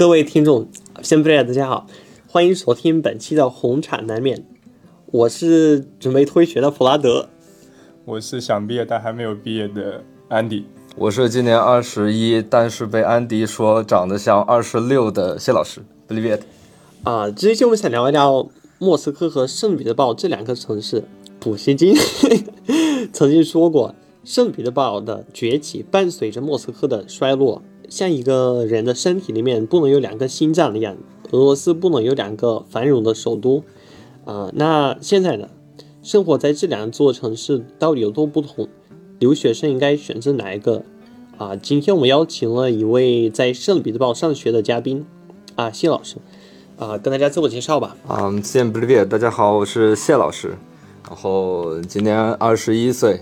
[0.00, 0.66] 各位听众，
[1.02, 1.86] 先不大家好，
[2.26, 4.46] 欢迎收听本期的红铲难免。
[5.04, 7.28] 我是准备退学的普拉德，
[8.06, 10.64] 我是想毕业但还没有毕业的安迪，
[10.96, 15.82] 我是今年二十一，但是被安迪说长得像二十六的谢老师。
[16.06, 16.40] b e l i e v it。
[17.06, 18.48] 啊，这期我们想聊一聊
[18.78, 21.04] 莫斯科和圣彼得堡这两个城市。
[21.38, 21.94] 普希金
[23.12, 23.94] 曾经说过，
[24.24, 27.62] 圣彼得堡的崛起伴随着莫斯科的衰落。
[27.90, 30.96] 像一个人的身体里面不能有两个心脏一样，
[31.32, 33.64] 俄罗斯不能有两个繁荣的首都。
[34.24, 35.48] 啊，那现在呢？
[36.02, 38.68] 生活在这两座城市到底有多不同？
[39.18, 40.82] 留学生应该选择哪一个？
[41.36, 45.04] 啊，今天我们邀请了一位在圣彼得堡上学的嘉宾，
[45.56, 46.16] 啊，谢老师，
[46.78, 47.96] 啊，跟大家自我介绍吧。
[48.08, 50.56] 嗯，谢 b l i 大家好，我是谢老师，
[51.08, 53.20] 然后今年二十一岁，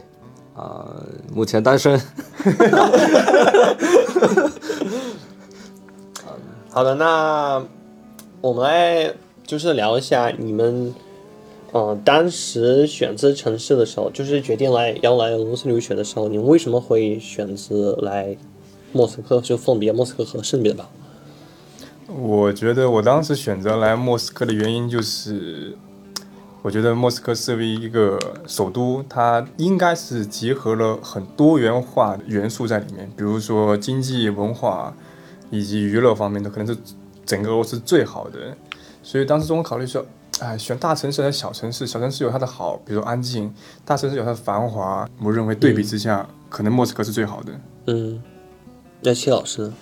[0.55, 1.99] 啊，目前单身。
[6.79, 7.61] 好的，那
[8.41, 9.13] 我们来
[9.45, 10.95] 就是聊一下你们，
[11.73, 18.37] 嗯，当时选择城市的时候，就是决定来要来俄罗斯留学的时候，你们为什么会选择来
[18.93, 20.89] 莫斯科，就分别莫斯科和圣彼得堡？
[22.15, 25.77] 我觉得我当时选择来莫斯科的原因就是，
[26.63, 34.95] 我觉得莫斯科作为一个首都，它应该是结合了很多元化元素在里面，比如说经济、文化。
[35.51, 36.77] 以及娱乐方面的可能是
[37.25, 38.57] 整个俄罗斯最好的，
[39.03, 40.05] 所以当时中我考虑说，
[40.41, 41.87] 哎，选大城市还是小城市？
[41.87, 43.51] 小城市有它的好，比如安静；
[43.85, 45.09] 大城市有它的繁华。
[45.23, 47.53] 我认为对比之下，可能莫斯科是最好的。
[47.87, 48.23] 嗯，
[49.01, 49.75] 那谢老师呢？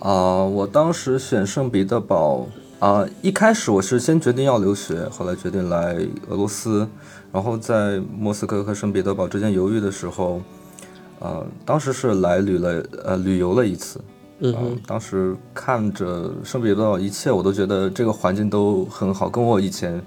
[0.00, 2.46] 啊，我当时选圣彼得堡
[2.78, 5.96] 啊，一开始我是先决定要留学，后来决定来
[6.28, 6.86] 俄罗斯，
[7.32, 10.42] 然后在莫斯科和圣彼得堡之间犹豫的时候，
[11.20, 14.00] 呃，当时是来旅了呃旅游了一次。
[14.52, 19.98] 嗯，当时看着圣彼得堡，一切我都觉得这个环境都很好，跟我以前，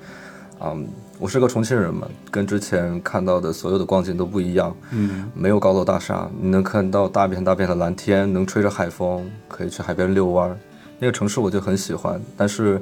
[0.59, 4.75] 嗯，我是个重庆人嘛，跟之前看到的所有的光景都不一样。
[4.91, 10.57] 嗯，没有高楼大厦，你能看到大片大片的蓝天，能吹着海风，可以去海边遛弯儿，
[10.99, 12.21] 那个城市我就很喜欢。
[12.35, 12.79] 但是，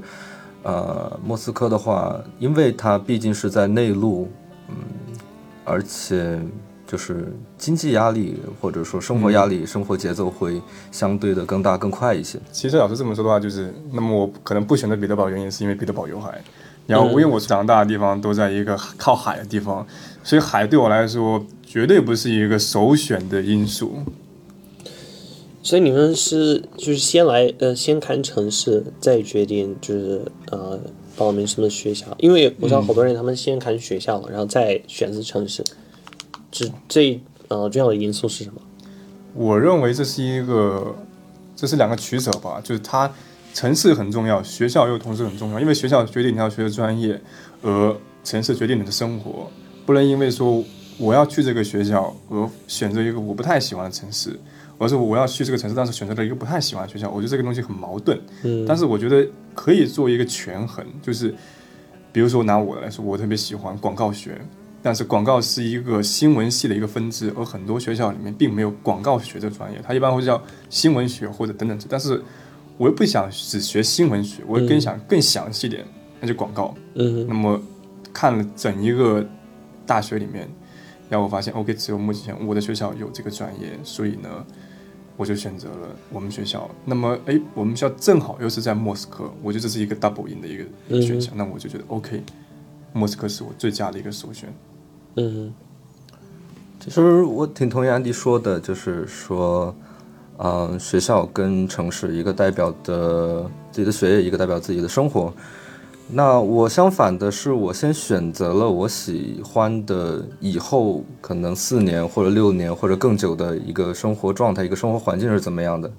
[0.64, 4.28] 呃，莫斯科的话，因为它毕竟是在内陆，
[4.68, 4.76] 嗯，
[5.64, 6.42] 而且。
[6.88, 12.40] 就是经济压力或者说生活压力、生活节奏会相对的更大更快一些。
[12.52, 16.42] 其实老师这么说的话，就是那么我可能不选择彼得堡，原因是因为彼得堡有海。
[16.88, 19.86] 然后因为我长大的地方都在一个靠海的地方，
[20.24, 23.96] 所以海对我来说绝对不是一个首选的因素。
[25.64, 30.80] 所以你们是就是先来呃先看城市，再决定就是呃
[31.18, 32.06] 报名什么学校？
[32.20, 35.64] 因为我知道好多人他们先看学校，然后再选择城市。
[36.56, 38.62] 这这呃重要的因素是什么？
[39.34, 40.96] 我认为这是一个，
[41.54, 42.62] 这是两个取舍吧。
[42.64, 43.12] 就是它
[43.54, 45.60] 城市很重要，学校又同时很重要。
[45.60, 47.20] 因为学校决定你要学的专业，
[47.62, 47.94] 而
[48.24, 49.52] 城市决定你的生活。
[49.86, 50.64] 不能因为说
[50.98, 54.40] 我要去这个学校而选择一个我不太喜欢的城市，
[54.78, 57.10] 而是我要去这个城市，但是选择了一个不太喜欢的学校。
[57.10, 58.18] 我觉得这个东西很矛盾。
[58.44, 58.66] 嗯。
[58.66, 61.36] 但是我觉得可以做一个权衡，就是
[62.14, 64.40] 比如说拿我来说，我特别喜欢广告学。
[64.86, 71.76] 但是广告是一个新闻系的一个分支，而很多学校里面并没有广告学这个专业，它一般会叫新闻学或者等等。
[71.90, 72.22] 但是
[72.78, 75.84] 我又不想只学新闻学，我更想更详细点，
[76.22, 76.76] 那就广告。
[76.94, 77.26] 嗯。
[77.28, 77.60] 那么
[78.14, 79.28] 看了整一个
[79.88, 80.48] 大学里面，
[81.10, 84.30] 然后我发现，OK，只有目前我的学校有这个专业，所以呢，
[85.18, 86.70] 我就选择了我们学校。
[86.86, 92.22] 那么，哎，我们学校正好又是在莫斯科，我觉得这是一个 double in 的一个选项，那我就觉得 OK，
[92.94, 94.54] 莫斯科是我最佳的一个首选。
[95.18, 95.54] 嗯，
[96.80, 99.74] 其实我挺同意安迪说的，就是说，
[100.38, 105.34] 嗯，学校跟城市，一个代表的自己的学业，一个代表自己的生活。
[106.08, 115.92] 那我相反的是，我先选择了我喜欢的，以后可能四年或者六年或者更久的一个生活状态，一个生活环境是怎么样的，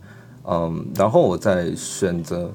[0.44, 2.50] 嗯，然后我再选择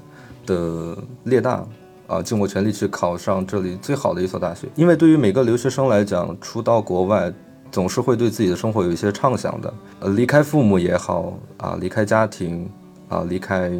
[0.46, 1.66] 的列大。
[2.12, 7.32] 啊，尽我全力去考上这里最好的一所大学，因为对于每个留学生来讲，初到国外，
[7.72, 9.74] 总是会对自己的生活有一些畅想的。
[10.02, 12.70] 呃，离开父母也好，啊，离开家庭，
[13.08, 13.72] 啊，离开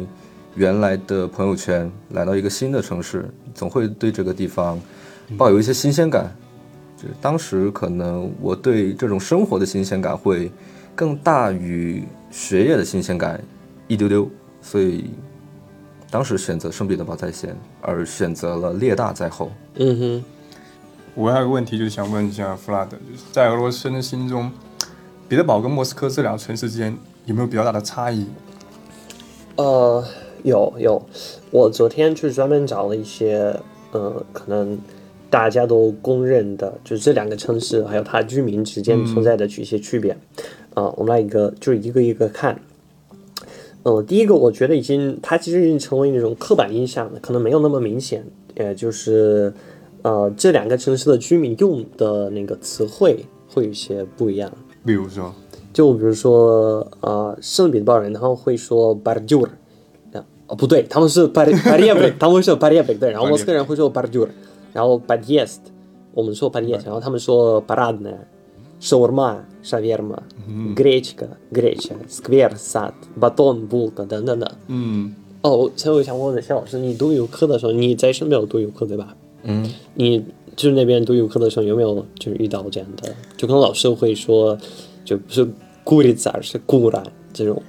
[0.54, 4.80] 原来的朋友圈，来到一个新的城市，总会对这个地方
[5.36, 6.34] 抱有一些新鲜感。
[6.96, 10.50] 就是当时可能我对这种生活的新鲜感会
[10.94, 13.38] 更大于学业的新鲜感
[13.88, 14.26] 一丢丢，
[14.62, 15.10] 所以。
[16.12, 19.50] 当时选择圣彼得堡在先，而选择了列大在后。
[19.76, 20.24] 嗯哼，
[21.14, 24.52] 我还有个问题，就是想问一下弗拉德，就是在俄罗斯人的心中，
[25.26, 26.94] 彼得堡跟莫斯科这两个城市之间
[27.24, 28.26] 有没有比较大的差异？
[29.56, 30.04] 呃，
[30.42, 31.02] 有有，
[31.50, 33.58] 我昨天去专门找了一些，
[33.92, 34.78] 呃，可能
[35.30, 40.14] 大家都公认的，就是这两个城市还有它居民之间存在的一些区别。
[40.74, 42.60] 啊、我们来一个，就是一个一个看。
[43.84, 48.24] 呃，第一个我觉得已经，它其实已经成为那种刻板印象了，可能没有那么明显。
[48.54, 49.52] 呃，就是
[50.02, 54.52] 呃，这两个城市的居民用的那个词汇会有一些不一样。
[54.84, 55.34] 比如说，
[55.72, 59.50] 就比如说，呃，圣彼得堡人他们会说 b a r j u r
[60.48, 62.76] 哦不对，他们是 b a r b a r i e v 他们会说 b a r i
[62.76, 64.28] e v 对，然后莫斯科人会说 b a r j u r
[64.72, 65.58] 然后 b a d i e s
[66.12, 67.76] 我们说 b a d i e s 然后他们说 b a
[68.82, 70.18] r a d n e shawarma、shawarma、
[70.74, 74.58] grechka、grecha、square、sad、baton、bulka 等等的。
[74.66, 79.16] 嗯，哦，我所以我想问问谢老师，你读游课的时候，你在圣彼得堡读游课对吧？
[79.44, 80.24] 嗯，你
[80.56, 83.14] 就是那边读游课的时候，有没有就是遇到这样的？
[83.36, 84.58] 就可能老师会说，
[85.04, 85.42] 就不是
[85.84, 87.02] r i z a 是 r a
[87.32, 87.62] 这种。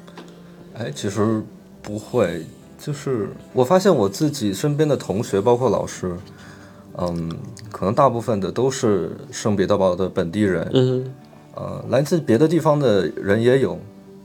[0.73, 1.41] 哎，其实
[1.81, 2.43] 不会，
[2.79, 6.15] 就是我发现我自己身边的同学，包括老师，
[6.97, 7.31] 嗯，
[7.71, 11.05] 可能大部分的都是圣彼得堡的本地人，嗯
[11.55, 13.79] 呃，来自别的地方的人也有，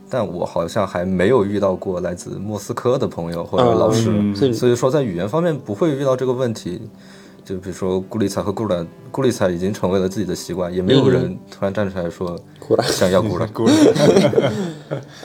[0.09, 6.81] 但我好像还没有遇到过来自莫斯科的朋友或者老师，嗯所以说在语言方面不会遇到这个问题。
[7.45, 12.39] 就比如说古里采和古兰，古里采已经成为了自己的习惯，也没有人突然站出来说
[12.83, 13.49] 想要古兰。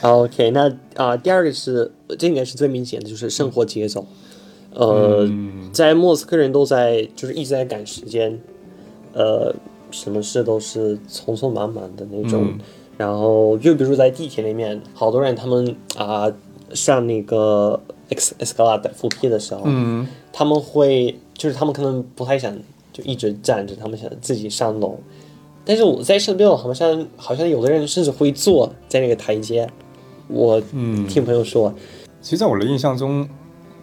[0.00, 4.06] OK，那啊、第二个是这应该是最明显的，就是生活节奏。
[4.74, 8.38] 呃，嗯在莫斯科人都在就是一直在赶时间，
[9.12, 9.54] 呃，
[9.90, 12.44] 什么事都是匆匆忙忙的那种。
[12.44, 12.58] 嗯
[12.96, 16.32] 然后就比如说在地铁里面，好多人他们啊、
[16.74, 22.56] 上那个 ex escalator 扶梯的时候，嗯他们会就是他们可能不太想
[22.92, 24.96] 就一直站着，他们想自己上楼。
[25.64, 29.68] 但是我在身边，好像好像有的人甚至会坐在那个台阶。
[30.28, 31.74] 我嗯，听朋友说，
[32.22, 33.28] 其实在我的印象中，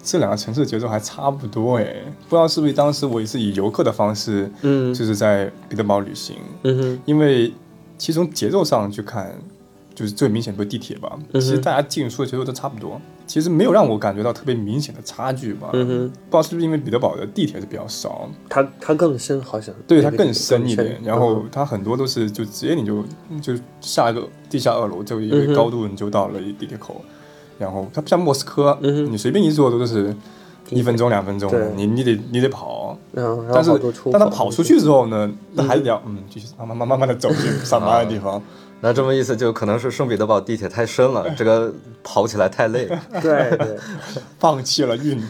[0.03, 1.85] 这两个城市节奏还差不多哎，
[2.27, 4.93] 不知道是不是当时我也是以游客的方式，嗯。
[4.93, 7.53] 就是在彼得堡旅行，嗯哼，因为
[7.97, 9.33] 其实从节奏上去看，
[9.93, 15.69] 就是最明显不是地铁吧，嗯其实大家进出的节奏都差不多，其实没有让我感觉到特别明显的差距吧。
[15.73, 19.73] 嗯哼，不知道是不是因为彼得堡的地铁是比较少，它它更深，好像。
[19.87, 21.49] 对它更深一点，然后嗯。
[21.51, 23.03] 它很多都是就直接你就
[23.41, 27.01] 就下一个地下二楼就一个高度你就到了地铁口，
[27.61, 30.15] 然后它不像莫斯科，嗯你随便一坐都是
[30.69, 33.71] 一分钟两分钟对，你你得你得跑，嗯然后但是
[34.11, 38.41] 当他跑出去之后呢，那还是得要嗯继续慢慢慢慢慢的走去上班的地方，
[38.81, 41.71] 那这么意思就可能是圣彼得堡地铁太深了， 这个
[42.03, 42.87] 跑起来太累。
[43.21, 43.77] 对对。
[44.39, 45.21] 放弃了运。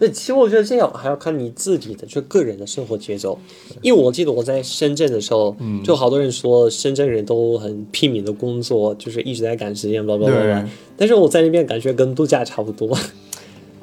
[0.00, 3.38] 那其实我觉得这样还要看你自己的，就个人的生活节奏。
[3.82, 10.64] 因为我记得我在深圳的时候，嗯就好多人说深圳人都很拼命的工作，就是一直在赶时间 blah blah 对。
[10.96, 12.96] 但是我在那边感觉跟度假差不多。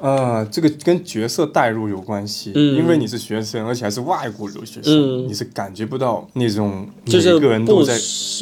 [0.02, 7.96] 啊，这个跟角色代入有关系，嗯因为你是学生，而且还是外国留学生，嗯你是感觉不到那种就是每个人都不在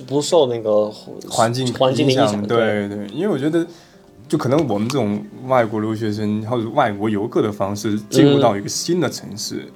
[0.07, 0.89] 不受那个
[1.29, 3.67] 环境环境的影响，对对，因为我觉得，
[4.31, 9.67] 就可能我们这种外国留学生或者外国游客的方式进入到一个新的城市，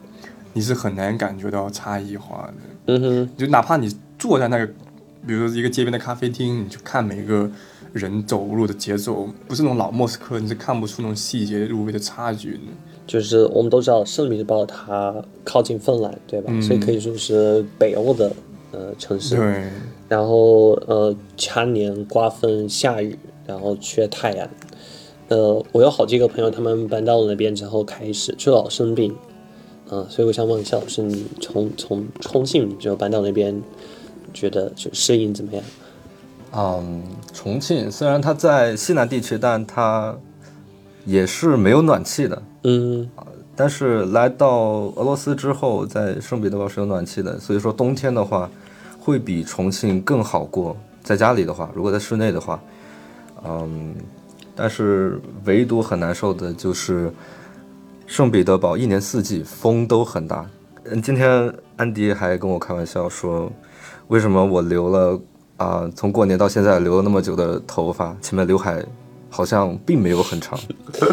[0.52, 2.54] 你是很难感觉到差异化的。
[2.86, 4.66] 嗯哼，就哪怕你坐在那个，
[5.26, 7.50] 比如说一个街边的咖啡厅，你去看每个
[7.92, 12.60] 人走路的节奏，不是那种老莫斯科，你是看不出那种细节入微的差距的。
[13.08, 16.52] 就是我们都知道圣彼得堡它靠近芬兰，对吧？
[16.60, 18.32] 所以可以说是北欧的
[18.70, 19.34] 呃城市。
[19.34, 19.64] 对，
[20.08, 24.48] 然后呃，常年刮风下雨，然后缺太阳。
[25.28, 29.16] 呃，我有好几个朋友，他们搬到了那边之后开始就老生病，
[29.90, 33.62] 嗯、所以我想问夏老师，你从从重庆就搬到那边，
[34.34, 35.64] 觉得就适应怎么样？
[36.56, 40.14] 嗯，重庆虽然它在西南地区，但它
[41.06, 42.42] 也是没有暖气的。
[42.64, 43.08] 嗯
[43.56, 48.50] 但是来到俄罗斯之后，在圣彼得堡是有暖气的，所以说冬天的话
[48.98, 50.76] 会比重庆更好过。
[51.02, 52.60] 在家里的话，如果在室内的话，
[53.44, 53.94] 嗯，
[54.56, 57.12] 但是唯独很难受的就是
[58.06, 60.46] 圣彼得堡一年四季风都很大。
[60.84, 63.50] 嗯，今天安迪还跟我开玩笑说，
[64.08, 65.20] 为什么我留了
[65.56, 68.84] 啊、从过年到现在留了那么久的头发，前面刘海
[69.34, 70.56] 好像并没有很长。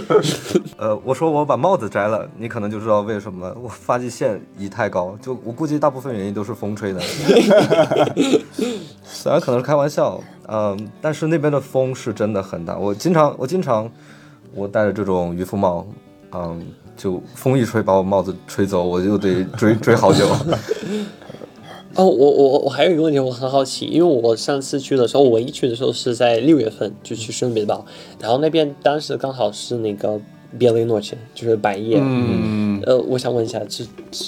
[0.77, 3.57] 呃，我说我把帽子摘了，你可能就知道为什么了。
[3.59, 6.99] 我发际线移太高，就我估计大部分原因都是风吹的。
[9.03, 12.77] 虽 然可能是开玩笑，嗯、但是那边的风是真的很大。
[12.77, 13.89] 我经常，我经常，
[14.53, 15.87] 我戴着这种渔夫帽，
[16.31, 16.63] 嗯，
[16.95, 20.27] 就风一吹把我帽子吹走，我就得追 追好久。
[21.95, 27.85] 哦，我我我还有一个问题，我很好奇，因为我上次去的时候，我唯一去的时候是在六月份，就去圣彼得堡，
[28.19, 30.19] 然后那边当时刚好是那个
[30.57, 31.99] 别雷诺前，就是百叶。
[32.01, 34.23] 嗯，呃，我想问一下，这这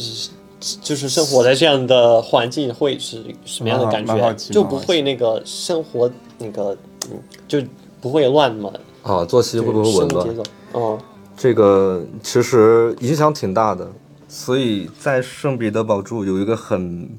[0.81, 4.33] 就是生活在这样的环境会是什么样的感觉？
[4.51, 6.77] 就不会那个生活那个
[7.11, 7.17] 嗯，
[7.47, 7.61] 就
[8.01, 8.71] 不会乱吗？
[9.03, 10.33] 啊，作息会不会紊乱节？
[10.33, 10.43] 奏？
[10.73, 10.99] 哦，
[11.35, 13.89] 这个其实影响挺大的，
[14.27, 17.09] 所以在圣彼得堡住有一个很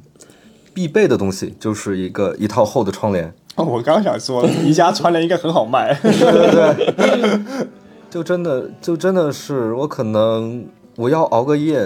[0.74, 3.32] 必备的东西，就是一个一套厚的窗帘。
[3.56, 5.96] 哦，我刚想说， 宜家窗帘应该很好卖。
[6.02, 7.66] 对对对
[8.10, 10.66] 就真的就真的是我可能
[10.96, 11.84] 我要熬个夜，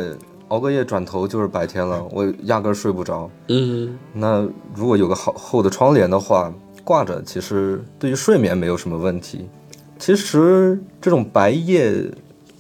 [0.48, 3.30] 熬个夜转头就是白天了，我压根儿睡不着。
[3.48, 6.52] 嗯那如果有个好厚的窗帘的话，
[6.84, 9.46] 挂着其实对于睡眠没有什么问题。
[9.98, 11.92] 其实这种白夜，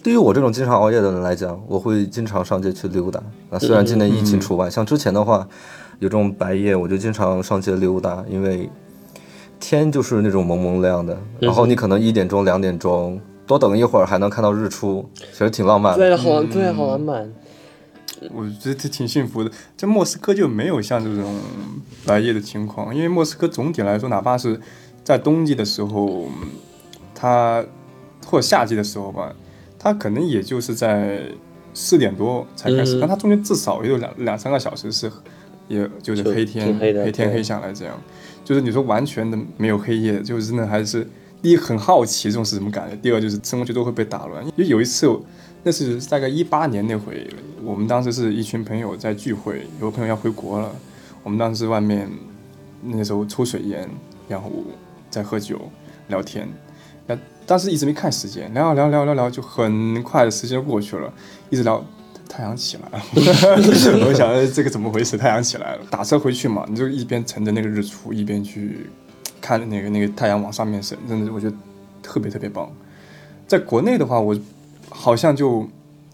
[0.02, 3.22] 对于我这种经常熬夜的人来讲，我会经常上街去溜达。
[3.50, 5.46] 那虽然今年疫情除外，像之前的话，
[5.98, 8.68] 有这种白夜，我就经常上街溜达，因为
[9.58, 15.98] 天就是那种蒙蒙亮的，然后你可能一点钟、两点钟多等一会儿还能看到日出，其实挺浪漫的。
[15.98, 17.32] 对，好对，好浪漫。
[18.32, 19.50] 我觉得这挺幸福的。
[19.76, 21.36] 这莫斯科就没有像这种
[22.04, 24.60] 白夜的情况，因为莫斯科总体来说，哪怕是
[25.04, 26.48] 在冬季的时候，嗯
[27.14, 27.64] 它
[28.26, 29.32] 或者夏季的时候吧，
[29.78, 31.22] 它可能也就是在
[31.74, 35.10] 四点多才开始，嗯但它中间至少也有两两三个小时是，
[35.68, 37.94] 也就是黑天挺黑天黑下来这样。
[38.44, 41.06] 就是你说完全的没有黑夜，就是真的还是
[41.42, 44.44] 第一很好奇这种是什么感觉，第二就是生活节奏会被打乱。
[44.46, 45.06] 因为有一次，
[45.62, 47.28] 那是大概一八年那回，
[47.62, 50.74] 我们当时是一群朋友在聚会，有个朋友要回国了，
[51.22, 52.10] 我们当时外面
[52.82, 53.86] 那时候抽水烟，
[54.28, 54.50] 然后
[55.10, 55.60] 在喝酒
[56.08, 56.48] 聊天，
[57.06, 61.12] 那当时一直没看时间，聊聊聊聊聊，就很快的时间就过去了，
[61.50, 61.84] 一直聊。
[62.28, 63.04] 太阳起来了，
[64.06, 65.16] 我想呃这个怎么回事？
[65.16, 68.86] 太阳起来了，打车回去嘛，你就一边乘着那个日出，一边去
[69.40, 71.56] 看那个那个太阳往上面升，真的是我觉得
[72.02, 72.70] 特别特别棒。
[73.46, 74.38] 在国内的话，我
[74.90, 75.66] 好像就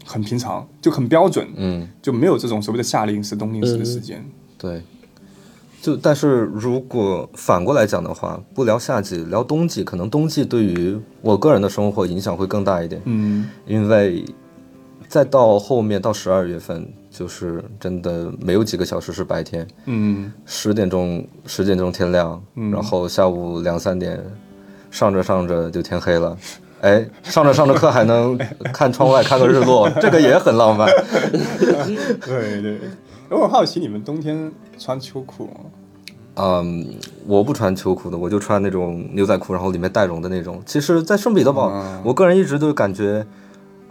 [0.05, 4.23] 很平常，就很标准，嗯，就没有这种所谓的夏令时、冬令时的时间。
[4.57, 4.81] 对。
[5.81, 12.99] 就但是如果反过来讲的话，不聊夏季，聊冬季，可能冬季对于我个人的生活影响会更大一点。
[13.05, 14.25] 嗯，因为
[15.07, 24.23] 再到后面到十二月份，就是真的没有几个小时是白天，嗯十点钟十点钟天亮，嗯然后下午两三点，
[24.91, 26.37] 上着上着就天黑了。
[26.81, 28.37] 哎，上着上着课还能
[28.73, 30.87] 看窗外看个日落， 这个也很浪漫。
[32.25, 32.79] 对对。
[33.29, 35.53] 我很好奇，你们冬天穿秋裤吗？
[36.35, 36.85] 嗯，
[37.25, 40.61] 我不穿秋裤的，我就穿那种牛仔裤，然后里面带绒的那种。
[40.63, 43.25] 其实，在圣彼得堡，嗯我个人一直都感觉，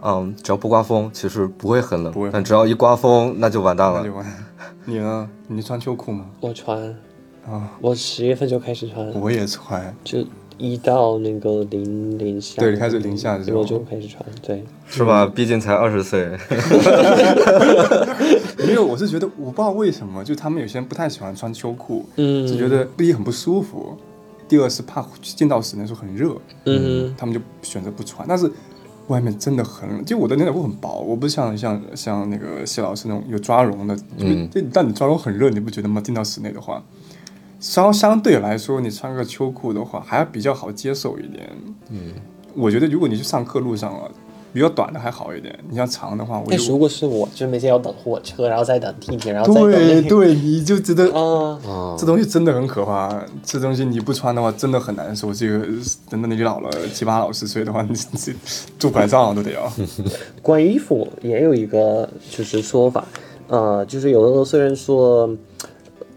[0.05, 2.29] 嗯，只要不刮风，其实不会很冷不会。
[2.31, 4.13] 但只要一刮风，那就完蛋了那就。
[4.15, 4.25] 完。
[4.85, 5.27] 你呢？
[5.47, 6.25] 你穿秋裤吗？
[6.39, 6.79] 我穿，
[7.47, 9.95] 啊，我十月份就开始穿，我也穿。
[10.03, 10.23] 就
[10.59, 14.23] 一到那个零零下，对开始零下的时候我就开始穿。
[14.43, 15.25] 对，是吧？
[15.25, 16.29] 毕竟才二十岁。
[18.65, 23.97] 没有，我是觉得我不知道为什么，就他们有些人不太喜欢穿秋裤，嗯，就觉得第一很不舒服，
[24.47, 26.35] 第二是怕进到室内时候很热，
[26.65, 28.25] 嗯他们就选择不穿。
[28.27, 28.49] 但是
[29.07, 36.01] 外面真的很冷，就我的牛仔裤很薄，我不是像像像那个谢老师那种有抓绒的，嗯就就但你抓绒很热，你不觉得吗？
[36.01, 36.83] 进到室内的话，
[37.59, 41.49] 相相对来说，你穿个秋裤的话还比较好接受一点。
[41.89, 42.13] 嗯，
[42.55, 44.09] 我觉得如果你去上课路上啊，
[44.55, 55.33] 比较短的还好一点，你像长的话，我但如果是我，就每天要等火车，然后再等地铁，然后再等那个对对，你就觉得啊，啊这东西真的很可怕，这东西你不穿的话，真的很难受。
[55.33, 55.67] 这个
[56.09, 58.31] 等到你老了七八老十岁的话，你这
[58.79, 59.69] 拄拐杖都得要。
[60.41, 63.05] 关于衣服也有一个就是说法，
[63.49, 65.29] 呃，就是有的时候虽然说，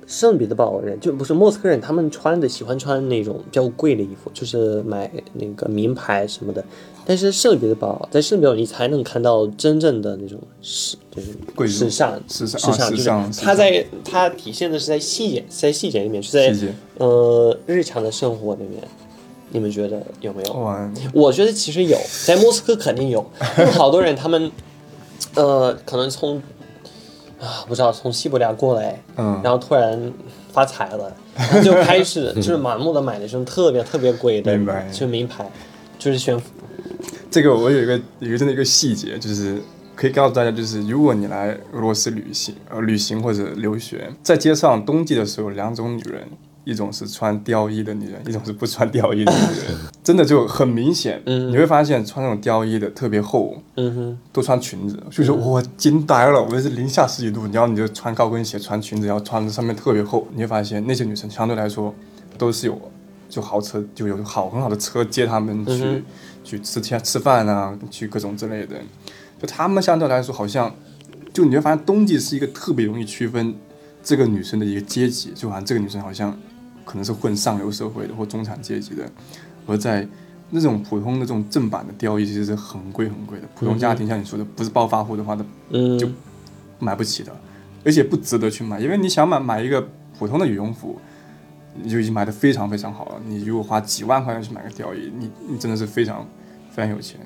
[0.06, 6.64] 圣彼得堡人就不是莫斯科人，他们穿的喜欢穿那种比较贵的衣服，就是买那个名牌什么的。
[7.08, 11.32] 但是圣彼得堡在圣彼得堡你才能看到真正的那种时，就是
[11.66, 16.54] 时尚，时尚啊时尚，它在它体现的是在细节，在细节里面，是在
[16.98, 18.82] 呃日常的生活里面。
[19.50, 20.90] 你们觉得有没有？
[21.14, 21.96] 我觉得其实有，
[22.26, 23.24] 在莫斯科肯定有，
[23.56, 24.52] 因为好多人他们，
[25.36, 26.36] 呃，可能从
[27.40, 30.12] 啊不知道从西伯利亚过来，嗯然后突然
[30.52, 31.16] 发财了，
[31.64, 34.54] 就开始 就是盲目的买那种特别特别贵的，
[34.92, 35.50] 就是名牌，
[35.98, 36.38] 就是选
[37.30, 39.60] 这个我有一个有一个真的一个细节，就是
[39.94, 46.22] 可以告诉大家，就是如果你来俄罗斯旅行，呃，旅行或者留学，在街上冬季的时候，两种女人，
[46.64, 51.20] 一种是穿貂衣的女人，一种是不穿貂衣的女人，真的就很明显。
[51.26, 51.50] 嗯。
[51.50, 61.94] 你会发现穿那种貂衣的特别厚，嗯哼，都穿裙子，所以说我惊呆了，我是零下十几度，然后你就穿高跟鞋、穿裙子，然后穿的上面特别厚，你会发现那些女生相对来说
[62.38, 62.80] 都是有
[63.28, 66.02] 就豪车，就有好很好的车接她们去、
[66.48, 68.76] 去吃吃吃饭啊，去各种之类的，
[69.38, 70.74] 就他们相对来说好像，
[71.34, 73.54] 就你会发现冬季是一个特别容易区分
[74.02, 76.34] 这个女生的一个阶级，就好像这个女生好像
[76.86, 79.06] 可能是混上流社会的或中产阶级的，
[79.66, 80.08] 而在
[80.50, 86.08] 那种普通的这种正版的貂衣其实是很贵很贵的，普通家庭像你说的不是暴发户的话，他嗯，就
[86.78, 87.36] 买不起的，
[87.84, 89.86] 而且不值得去买，因为你想买买一个
[90.18, 90.98] 普通的羽绒服，
[91.74, 93.20] 你就已经买的非常非常好了。
[93.26, 96.26] 你如果花几万块钱去买个貂衣，你你真的是非常
[96.78, 97.18] 非常有钱。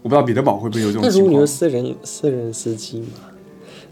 [0.00, 3.06] 我不知道彼得堡会不会有这种情况那如果你是，私人私人司机嘛，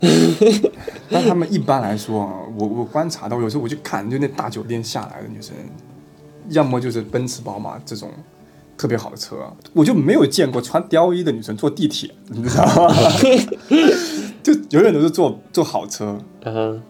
[1.11, 5.53] 但他们一般来说啊，我我观察到，有时候我去看，就那大酒店下来的女生，
[6.51, 8.09] 要么就是奔驰、宝马这种
[8.77, 12.95] 特别好的车，我就没有见过穿貂衣的女生坐地铁，你知道吗？
[14.41, 16.17] 就永远都是坐坐好车。
[16.45, 16.83] 啊哈，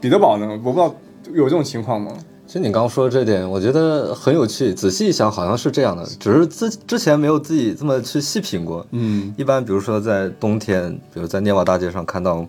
[0.00, 0.94] 彼得堡呢，我不知道
[1.32, 2.12] 有这种情况吗？
[2.54, 4.72] 其实你刚刚说的这点，我觉得很有趣。
[4.72, 8.86] 仔细一想，好像是这样的，只是之之前没有自己这么去细品过。
[8.92, 12.46] 嗯，一般比如说在冬天，比如在涅瓦大街上看到，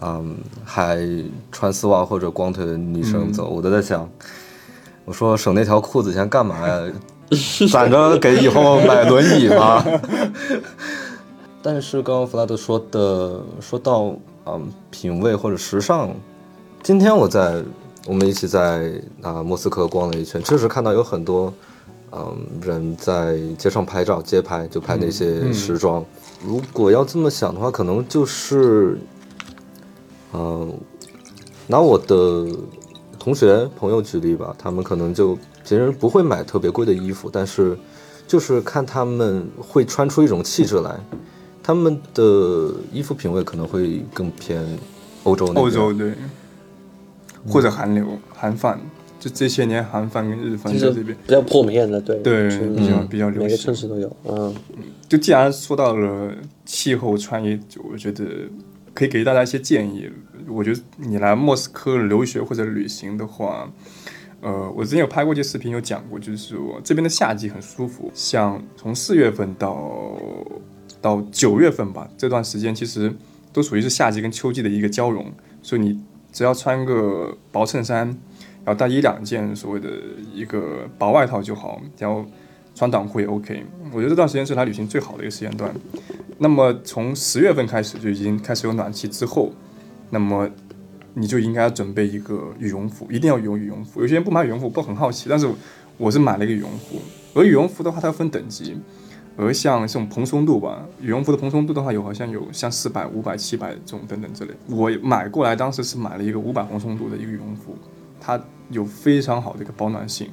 [0.00, 1.04] 嗯，还
[1.50, 4.08] 穿丝袜或者光腿的女生走，我都在想，
[5.04, 6.84] 我说省那条裤子钱干嘛呀？
[7.72, 9.84] 攒着给以后买轮椅吗？
[11.60, 14.14] 但是刚刚弗拉德说的，说到
[14.46, 16.14] 嗯品味或者时尚，
[16.84, 17.60] 今天我在
[18.06, 21.52] 我们一起在啊、莫斯科逛了一圈，确实看到有很多
[22.12, 26.04] 嗯人在街上拍照，街拍就拍那些时装。
[26.44, 28.98] 如果要这么想的话，可能就是
[30.34, 30.72] 嗯、
[31.66, 32.46] 拿我的
[33.18, 35.34] 同学朋友举例吧，他们可能就
[35.66, 37.78] 平时不会买特别贵的衣服，但是
[38.26, 40.98] 就是看他们会穿出一种气质来，
[41.62, 44.62] 他们的衣服品味可能会更偏
[45.22, 45.64] 欧洲那边。
[45.64, 46.14] 欧洲对，
[47.48, 48.80] 或者韩流、韩范，
[49.20, 51.16] 就这些年韩范跟日范就是在这边。
[51.26, 54.54] 比较普遍的，对对比较嗯比较流每个行城市都有，嗯
[55.08, 56.32] 就既然说到了
[56.64, 58.24] 气候穿衣，就我觉得
[58.92, 60.10] 可以给大家一些建议。
[60.46, 63.66] 我觉得你来莫斯科留学或者旅行的话，
[64.42, 70.18] 呃，我之前有拍过一些视频，有讲过，就是说这边的夏季很舒服，像从四月份到
[71.00, 73.10] 到九月份吧，这段时间其实
[73.54, 75.98] 都属于是夏季跟秋季的一个交融，所以你
[76.34, 78.06] 只要穿个薄衬衫，
[78.64, 79.88] 然后带一两件所谓的
[80.34, 82.26] 一个薄外套就好，然后
[82.74, 83.64] 穿短裤也 OK。
[83.92, 85.72] 我觉得这段时间是来旅行最好的一个时间段。
[86.38, 89.52] 那么从十月份开始就已经开始有暖气之后，
[90.10, 90.50] 那么
[91.14, 94.00] 你就应该要准备一个羽绒服，一定要有羽绒服。
[94.00, 95.48] 有些人不买羽绒服，不很好奇，但是
[95.96, 97.00] 我是买了一个羽绒服。
[97.32, 98.76] 而羽绒服的话，它分等级，
[99.36, 104.54] 而像这种蓬松度吧，羽绒服的蓬松度的话，有好像有像四百、五百、七百这种等等之类。
[104.68, 107.76] 我买过来当时是买了一个五百蓬松度的一个羽绒服，
[108.20, 110.28] 它有非常好的一个保暖性，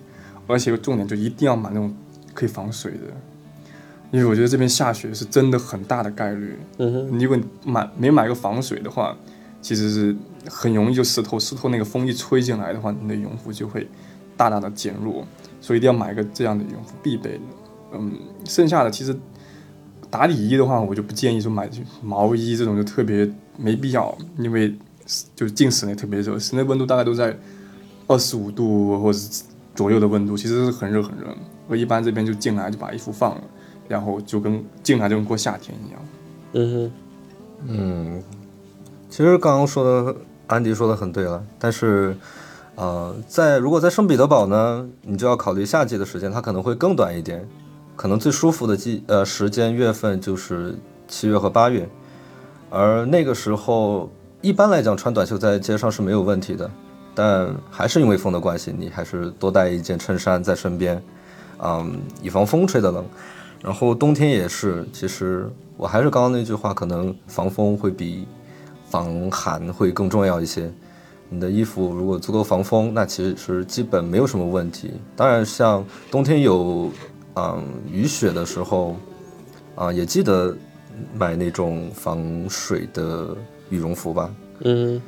[0.46, 1.96] 而且重点就一定要买那种
[2.34, 3.00] 可以防水的，
[4.12, 6.60] 因为我觉得这边下雪是真的很大的概率。
[6.78, 9.18] 嗯哼，你如果买没买个防水的话，
[9.62, 10.16] 其实是
[10.48, 13.88] 很容易就湿透，湿透那个风一吹进来的话，你的羽绒服就会
[14.38, 15.26] 大大的减弱，
[15.60, 17.40] 所以一定要买一个这样的羽绒服必备的。
[17.93, 18.13] 嗯，
[18.45, 19.15] 剩下的其实
[20.10, 21.69] 打底衣的话，我就不建议说买
[22.01, 24.75] 毛衣这种就特别没必要，因为
[25.36, 27.38] 就是进室内特别热，室内温度大概都在
[28.08, 29.19] 二十五度或者
[29.75, 31.27] 左右的温度，其实是很热很热。
[31.67, 33.41] 我一般这边就进来就把衣服放了，
[33.88, 36.01] 然后就跟进来就跟过夏天一样。
[36.54, 36.91] 嗯哼，
[37.67, 38.23] 嗯，
[39.10, 40.15] 其实刚刚说的
[40.47, 42.13] 安迪说的很对了，但是，
[42.75, 47.47] 呃，在如果在圣彼得堡呢，你就要考虑夏季的时间，它可能会更短一点，
[48.02, 50.76] 可能最舒服的季呃时间月份就是
[51.08, 51.88] 七月和八月，
[52.72, 54.10] 而那个时候
[54.42, 56.68] 一般来讲穿短袖在街上是没有问题的，
[57.14, 61.00] 但还是因为风的关系，你还是多带一件衬衫在身边，
[61.64, 63.06] 嗯，以防风吹的冷。
[63.62, 68.26] 然后冬天也是，其实我还是刚刚那句话，可能防风会比
[68.90, 70.74] 防寒会更重要一些。
[71.30, 74.92] 你的衣服如果足够防风，那其实基本没有什么问题。
[75.16, 76.90] 当然，像冬天有
[77.36, 78.96] 嗯雨雪的时候，
[79.76, 80.56] 啊、也记得
[81.13, 83.36] 买那种防水的
[83.70, 84.34] 羽绒服吧。
[84.60, 85.02] 嗯，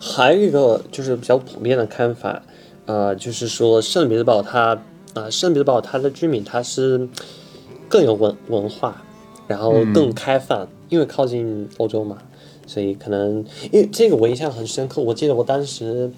[0.00, 2.42] 还有一个就是比较普遍的看法，
[2.86, 4.78] 呃，就是说圣彼得堡它
[5.14, 7.08] 啊、圣彼得堡它的居民它是
[7.88, 9.02] 更有文文化，
[9.46, 12.18] 然后更开放，因为靠近欧洲嘛，
[12.66, 16.10] 所以可能因为这个我印象很深刻，我记得我当时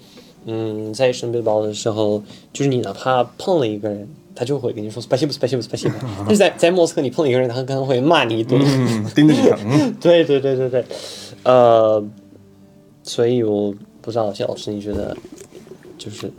[0.45, 8.59] 嗯，在圣彼得堡的时候，就是你哪怕碰了一个人，他就会跟你说不行不行不行不行但是在在莫斯科你碰到一个人他可能会骂你一顿
[9.15, 10.85] 盯着你 对对对对对。
[11.43, 12.03] 呃
[13.01, 15.17] 所以我不知道谢老师你觉得
[15.97, 16.31] 就是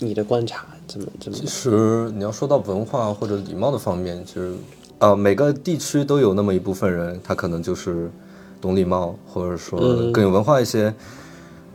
[0.00, 4.52] 你的观察怎么怎么其实你要说到文化或者礼貌的方面其实
[4.98, 8.10] 呃每个地区都有那么一部分人他可能就是
[8.60, 9.80] 懂礼貌或者说
[10.12, 10.92] 更有文化一些。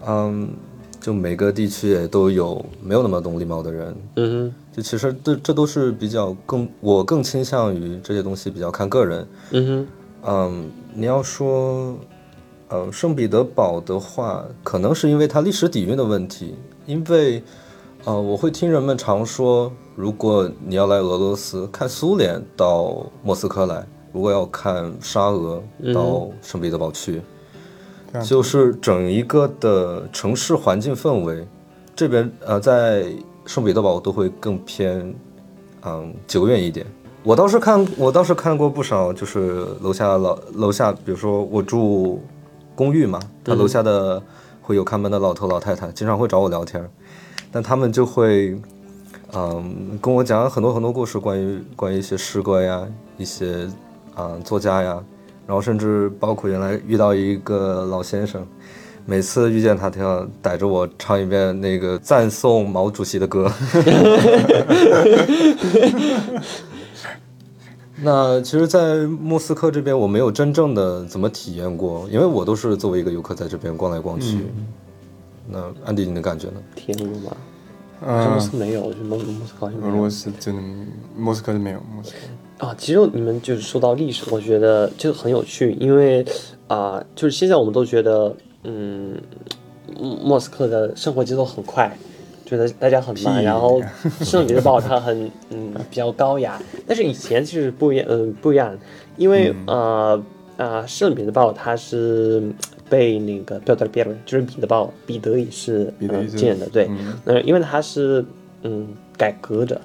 [0.06, 0.50] 嗯
[1.04, 3.96] 就每个地区也都有没有那么懂礼貌的人。
[4.16, 9.28] 嗯哼就其实这这都是比较更我更倾向于这些东西比较看个人。
[9.52, 9.88] 嗯哼
[10.26, 11.94] 嗯，你要说，
[12.70, 17.44] 呃，圣彼得堡的话，可能是因为它历史底蕴的问题，因为，
[18.06, 25.62] 呃，我会听人们常说，如果你要来俄罗斯看苏联，到莫斯科来；如果要看沙俄，
[25.94, 27.22] 到圣彼得堡去，
[28.22, 31.48] 就是整一个的城市环境氛围，
[31.96, 33.06] 这边呃，在
[33.46, 35.14] 圣彼得堡都会更偏，
[35.84, 36.86] 嗯，久远一点。
[37.24, 42.22] 我倒是看，我倒是看过不少，就是楼下老楼下，比如说我住
[42.76, 44.22] 公寓嘛，他楼下的
[44.62, 46.88] 会有看门的老头老太太，经常会找我聊天，
[47.52, 48.60] 但他们就会，
[49.34, 52.86] 嗯，跟我讲很多很多故事，关于关于一些诗歌呀，
[53.18, 53.70] 一些
[54.16, 55.02] 啊、作家呀，
[55.46, 58.46] 然后甚至包括原来遇到一个老先生，
[59.06, 63.52] 每次遇见他，他要逮着我唱一遍那个赞颂毛主席的歌。
[68.06, 74.40] 那其实，在莫斯科这边，我没有真正的怎么体验过，因为我都是作为一个游客在这边逛来逛去。
[75.48, 76.56] 那安迪，你的感觉呢？
[76.76, 77.38] 体验过吗？
[78.02, 80.62] 莫嗯，斯没有，就莫莫斯科没有俄罗斯真的
[81.16, 82.18] 莫斯科是没有，莫斯科
[82.64, 82.76] 啊。
[82.78, 86.26] 其实你们就是说到历史，我觉得这个很有趣，因为
[86.68, 89.16] 啊、就是现在我们都觉得，嗯，
[90.00, 91.96] 莫莫斯科的生活节奏很快，
[92.46, 93.82] 觉得大家很慢，然后
[94.22, 98.76] 圣彼得堡它很嗯比较高雅，但是以前其实不一样，嗯、不一样，
[99.18, 100.22] 因为、呃
[100.58, 102.42] 啊圣彼得堡它是
[102.90, 108.24] 被那个 e t r 就是彼得堡彼得也是呃彼得一世建的，对，嗯那因为它是
[108.62, 109.80] 嗯改革者，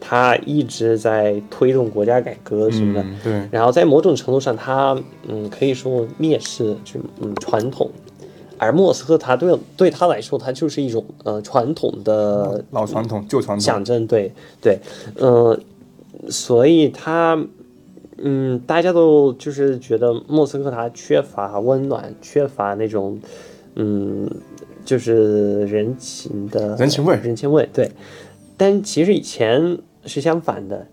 [0.00, 3.02] 他一直在推动国家改革什么的。
[3.02, 4.96] 嗯，对，然后在某种程度上，他
[5.28, 7.90] 嗯可以说蔑视就嗯传统，
[8.56, 14.78] 而莫斯科它对对他来说，他就是一种呃传统的老传统，旧传统，象征，对对，
[15.16, 15.58] 呃，
[16.28, 17.38] 所以他
[18.18, 23.20] 嗯大家都就是觉得莫斯科它缺乏温暖，缺乏那种
[23.74, 24.28] 嗯
[24.84, 27.90] 就是人情的人情味人情味，对。
[28.56, 30.86] 但其实以前是相反的，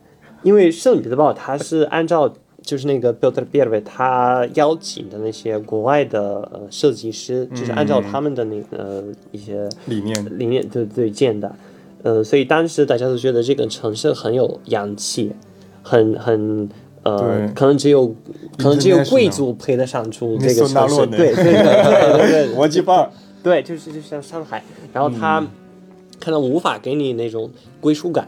[0.43, 11.55] 因为圣彼得堡它是按照就是那个 b i l d e r b e r 他邀请的那些国外的呃设计师，就是按照他们的那个、呃一些理念，理念对对建的，
[12.03, 15.31] 呃，所以当时大家都觉得这个城市很有洋气，
[15.83, 16.67] 很很
[17.03, 18.07] 呃，可能只有
[18.57, 22.53] 可能只有贵族配得上出这个城市，洛对对对对对对。
[22.57, 23.09] 国际范儿，
[23.43, 25.47] 对，就是就像上海，然后他嗯。
[26.17, 28.27] 可能无法给你那种归属感，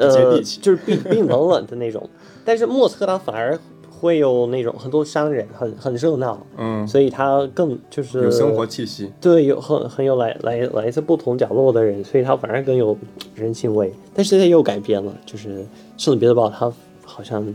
[0.00, 2.08] 呃，就是冰冰冷冷的那种。
[2.44, 3.58] 但是莫斯科它反而
[4.00, 12.96] 会有那种很多商人，很很热闹，嗯，所以它更就是有生活气息，对，有很很有来来来自不同角落的人，所以它反而更有
[13.34, 13.92] 人情味。
[14.14, 15.66] 但是它又改变了，就是
[15.98, 16.72] 圣彼得堡它
[17.04, 17.46] 好像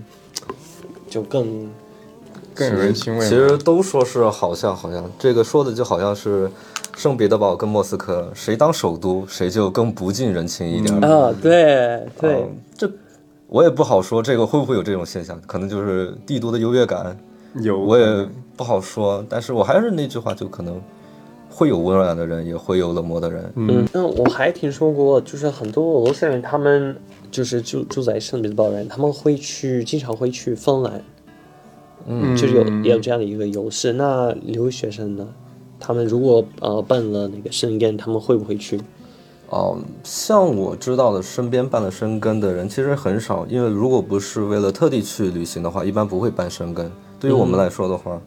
[1.09, 1.67] 就更
[2.53, 3.27] 更有人情味。
[3.27, 6.47] 其实都说是好像好像，这个说的就好像是
[6.95, 11.07] 圣彼得堡跟莫斯科，谁当首都谁就更不近人情一点儿。
[11.07, 12.33] 啊，对对。
[12.35, 12.91] 嗯这
[13.47, 15.39] 我也不好说，这个会不会有这种现象？
[15.45, 17.15] 可能就是帝都的优越感，
[17.61, 18.27] 有，我也
[18.57, 19.23] 不好说。
[19.29, 20.81] 但是我还是那句话，就可能
[21.47, 23.53] 会有温暖的人，也会有冷漠的人。
[23.55, 26.97] 嗯，那我还听说过，就是很多俄罗斯人，他们
[27.29, 31.01] 就是住住在圣彼得堡人，他们会去，经常会去芬兰，
[32.07, 33.93] 嗯，就是有也有这样的一个优势。
[33.93, 35.27] 那留学生呢，
[35.79, 38.79] 他们如果呃办了那个申根，他们会不会去？
[39.49, 46.91] 哦，像我知道的，身边办了申根的人其实很少，因为如果不是为了特地去旅行的话，一般不会办申根。
[47.19, 48.19] 对于我们来说的话，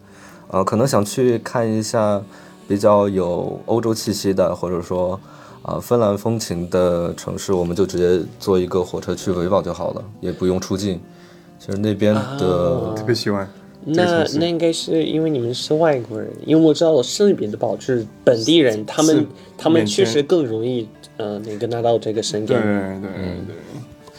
[0.50, 2.22] 呃，可能想去看一下
[2.68, 5.18] 比较有欧洲气息的，或者说
[5.62, 11.00] 啊、芬兰风情的城市，我们就直接坐一个火车去维堡就好了，也不用出境。
[11.58, 13.46] 其实那边的、啊特别喜欢。
[13.86, 20.86] 这个那那应该是因为你们是外国人，因为我知道圣彼得堡就是本地人，他们他们确实更容易
[21.16, 23.00] 呃那个拿到这个申对根。
[23.00, 23.56] 对对对，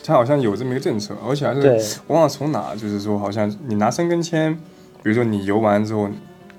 [0.03, 4.53] 他好像有这么一个政策，而且还是我忘了从哪，就是说好像你拿申根签，
[5.03, 6.09] 比如说你游完之后，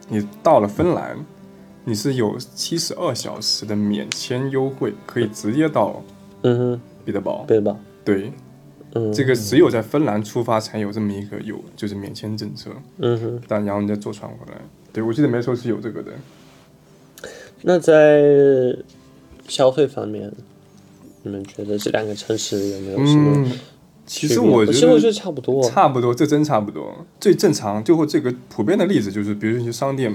[0.09, 1.17] 你到了芬兰，
[1.85, 6.03] 你是有七十二小时的免签优惠，可以直接到
[6.43, 7.45] 嗯哼，彼得堡。
[7.49, 7.77] 彼得堡？
[8.05, 8.33] 对，
[8.95, 14.61] 嗯，这个只有在芬兰出发才有这么一个有就是免签政策，嗯哼，但然后你再坐船回来。
[14.93, 16.13] 对，我记得没错是有这个的。
[17.63, 18.77] 那在
[19.47, 20.33] 消费方面，
[21.23, 23.53] 你们觉得这两个城市有没有什么嗯，
[24.07, 25.63] 其实我觉得差不多。
[25.71, 27.07] 差不多，这真差不多。
[27.21, 30.13] 最正常，最后这个普遍的例子就是，比如说你去商店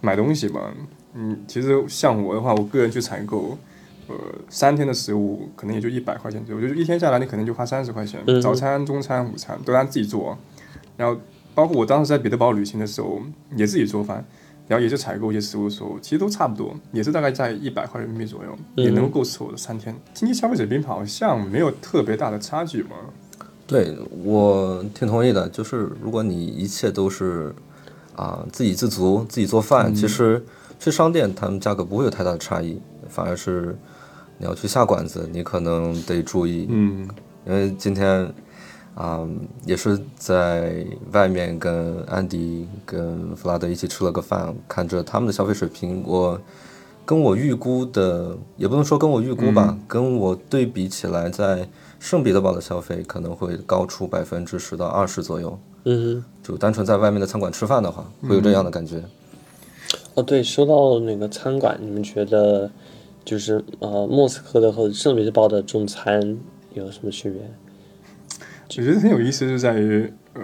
[0.00, 0.72] 买东西吧，
[1.14, 3.58] 嗯，其实像我的话，我个人去采购，
[4.08, 4.14] 呃，
[4.48, 10.36] 三天的食物可能也就一百块钱左右，就是一天下来你可能就花三十块钱，嗯早餐、中餐、午餐都让自己做，
[10.96, 11.20] 然后
[11.54, 13.20] 包括我当时在彼得堡旅行的时候
[13.56, 14.24] 也自己做饭。
[14.66, 19.94] 然后也是采购一些食物的时候，其实都差不多，也是大概在一百块人民币左右，也能够够吃我的三天。
[20.14, 22.96] 经济消费水平好像没有特别大的差距嘛。
[23.66, 27.54] 对我挺同意的，就是如果你一切都是
[28.16, 30.42] 啊、自给自足，自己做饭，其实
[30.78, 33.76] 去商店他们价格不会有太大的差异，反而是
[34.44, 37.08] 你要去下馆子，你可能得注意，嗯，
[37.46, 38.30] 因为今天
[38.94, 39.26] 啊、
[39.64, 46.38] 也是在外面跟安迪跟弗拉德一起吃了个饭，看着他们的消费水平，我
[47.06, 51.66] 跟我预估的也不能说跟我预估吧，跟我对比起来，在
[51.98, 55.58] 圣彼得堡的消费可能会高出百分之十到二十左右。
[55.84, 59.02] 嗯哼，就单纯在外面的餐馆吃饭的话，会有这样的感觉。
[60.12, 62.70] 哦对，说到那个餐馆，你们觉得
[63.24, 66.38] 就是呃莫斯科的和圣彼得堡的中餐
[66.72, 67.40] 有什么区别？
[68.66, 70.42] 我觉得很有意思，就在于呃，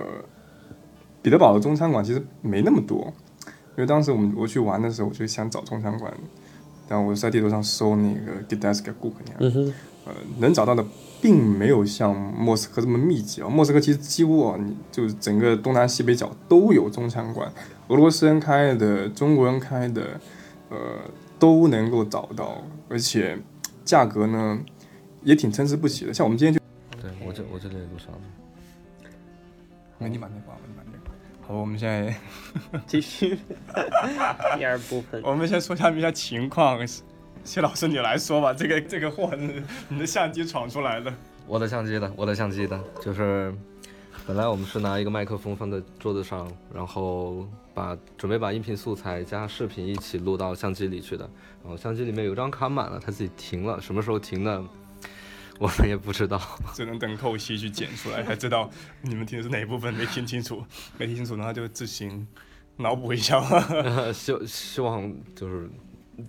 [1.20, 3.12] 彼得堡的中餐馆其实没那么多，
[3.46, 6.12] 因为当时我们我去玩的时候，我就想找中餐馆，
[6.88, 10.84] 然后我在地图上搜那个 g d a s k g 那样，嗯，呃，能找到的
[11.20, 13.48] 并没有像莫斯科这么密集啊。
[13.48, 17.50] 莫斯科其实几乎啊，你就是整个东南西北角都有中餐馆，
[17.88, 20.20] 俄罗斯人开的、中国人开的，
[20.68, 20.78] 呃，
[21.40, 23.36] 都能够找到，而且
[23.84, 24.60] 价格呢
[25.22, 26.14] 也挺参差不齐的。
[26.14, 26.60] 像我们今天就。
[27.02, 28.20] 对我这我这里也录上了。
[29.98, 31.10] 那你把那挂，你把那个。
[31.40, 32.14] 好，我们现在
[32.86, 33.38] 继续
[34.56, 35.20] 第二部分。
[35.24, 36.78] 我们先说一下一下情况。
[37.42, 41.10] 谢老师，你来说吧，这个这个货是你的相机闯出来的。
[41.46, 43.52] 我的相机的，我的相机的，就是
[44.26, 51.28] 本来我们是拿一个麦克风放在桌子上，然后把准备把音频素材加视频一起录到相机里去的。
[51.62, 54.62] 然后相机里面有张卡满了，它自己停了，什么时候停的，
[55.58, 56.40] 我们也不知道。
[56.72, 58.70] 只能等后期去剪出来才知道
[59.02, 60.62] 你们听的是哪一部分，没听清楚，
[60.96, 62.24] 没听清楚，的话就自行
[62.76, 64.12] 脑补一下吧。
[64.14, 65.68] 希希望就是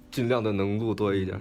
[0.10, 1.40] 尽量的能录多一点。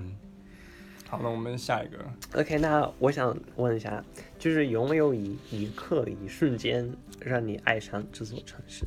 [1.11, 1.99] 好，那我们下一个。
[2.41, 4.01] OK，那我想问一下，
[4.39, 6.89] 就是有没有一一刻、一瞬间
[7.21, 8.85] 让你爱上这座城市？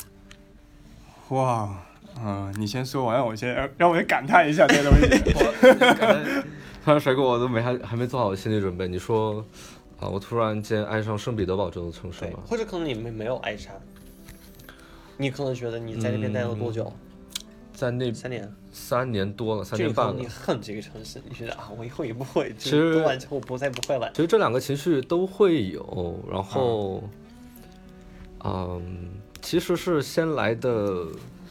[1.30, 1.84] 哇，
[2.18, 5.34] 嗯、你先说完，让我先让让我先感叹一下这个东西。
[6.86, 8.88] 突然甩给我都没还还没做好心理准备。
[8.88, 9.46] 你说
[10.00, 12.40] 啊，我突然间爱上圣彼得堡这座城市对吗，？
[12.48, 13.74] 或者可能你没没有爱上，
[15.18, 16.94] 你可能觉得你在那边待了多久？
[17.84, 20.26] 在那三年，三年多了，三年半了你。
[20.26, 24.10] 恨这个城市，你觉得啊，我以后也不会，其实完之后不再不会了。
[24.14, 27.04] 其实这两个情绪都会有，然后，
[28.46, 29.10] 嗯，
[29.42, 31.06] 其实是先来的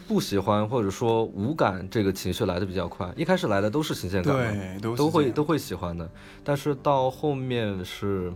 [0.09, 4.35] 不喜欢或者说无感这个情绪来的比较快，一开始来的都是新鲜感，
[4.81, 6.09] 对，都会都会喜欢的，
[6.43, 8.33] 但是到后面是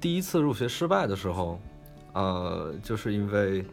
[0.00, 1.60] 第一次入学失败的时候，
[2.12, 3.64] 呃，就是因为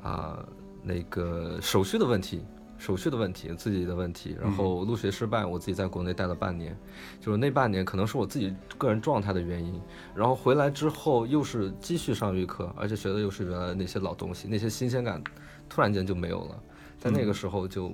[0.00, 0.38] 啊、
[0.84, 2.44] 那个手续的问题。
[2.82, 6.76] 手续的问题，自己的问题，然后入学失败，我自己在国内待了半年，
[7.20, 9.80] 就是那半年可能是我自己个人状态的原因，
[10.16, 15.22] 然后回来之后又是继续上预科，而且学的又是原来那些老东西，那些新鲜感
[15.68, 16.60] 突然间就没有了，
[16.98, 17.92] 在那个时候就，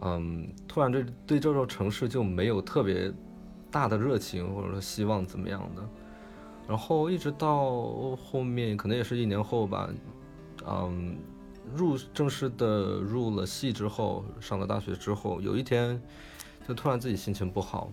[0.00, 3.12] 嗯，突然对对这座城市就没有特别
[3.70, 5.86] 大的热情或者说希望怎么样的，
[6.66, 9.90] 然后一直到后面可能也是一年后吧，
[10.66, 11.18] 嗯，
[11.74, 16.00] 入正式的入了戏之后，上了大学之后，有一天
[16.66, 17.90] 就突然自己心情不好，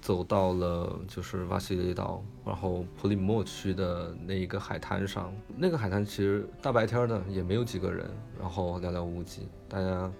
[0.00, 5.32] 走到了就是瓦西里岛，然后普里莫区的那一个海滩上。
[5.56, 10.12] 那个海滩其实大白天的也没有几个人，然后寥寥无几，大家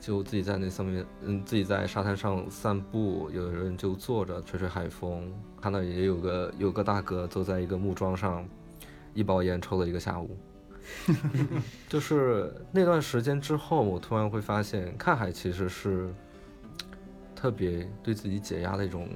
[0.00, 8.46] 就自己在那上面，嗯，自己在沙滩上散步，有人就坐着吹吹海风，看到也有个有个大哥坐在一个木桩上，
[9.14, 10.36] 一包烟抽了一个下午。
[11.88, 16.12] 就是那段时间之后，我突然会发现，看海其实是
[17.34, 19.08] 特别对自己解压的一种，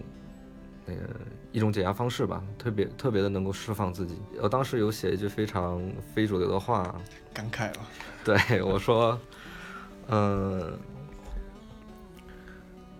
[0.87, 0.95] 呃，
[1.53, 4.17] 一种解压方式吧，特别特别的能够释放自己。
[4.41, 5.83] 我当时有写一句非常
[6.15, 6.95] 非主流的话，
[7.33, 7.81] 感慨了。
[8.25, 9.19] 对我说，
[10.09, 10.79] 嗯、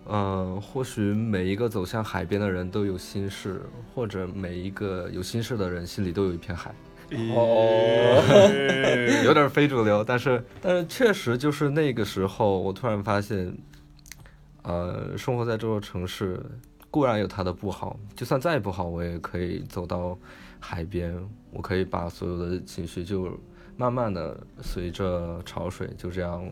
[0.07, 3.61] 嗯，或许每一个走向海边的人都有心事，
[3.93, 6.73] 或者每一个有心事的人心里都有一片海。
[7.11, 8.21] 哦，
[9.25, 13.51] 有点非主流，但是但是确实就是那个时候，我突然发现，
[14.61, 16.39] 呃，生活在这座城市
[16.91, 20.17] 固然有它的不好，就算再不好，我也可以走到
[20.59, 21.15] 海边，
[21.51, 23.35] 我可以把所有的情绪就
[23.75, 26.47] 慢慢的随着潮水就这样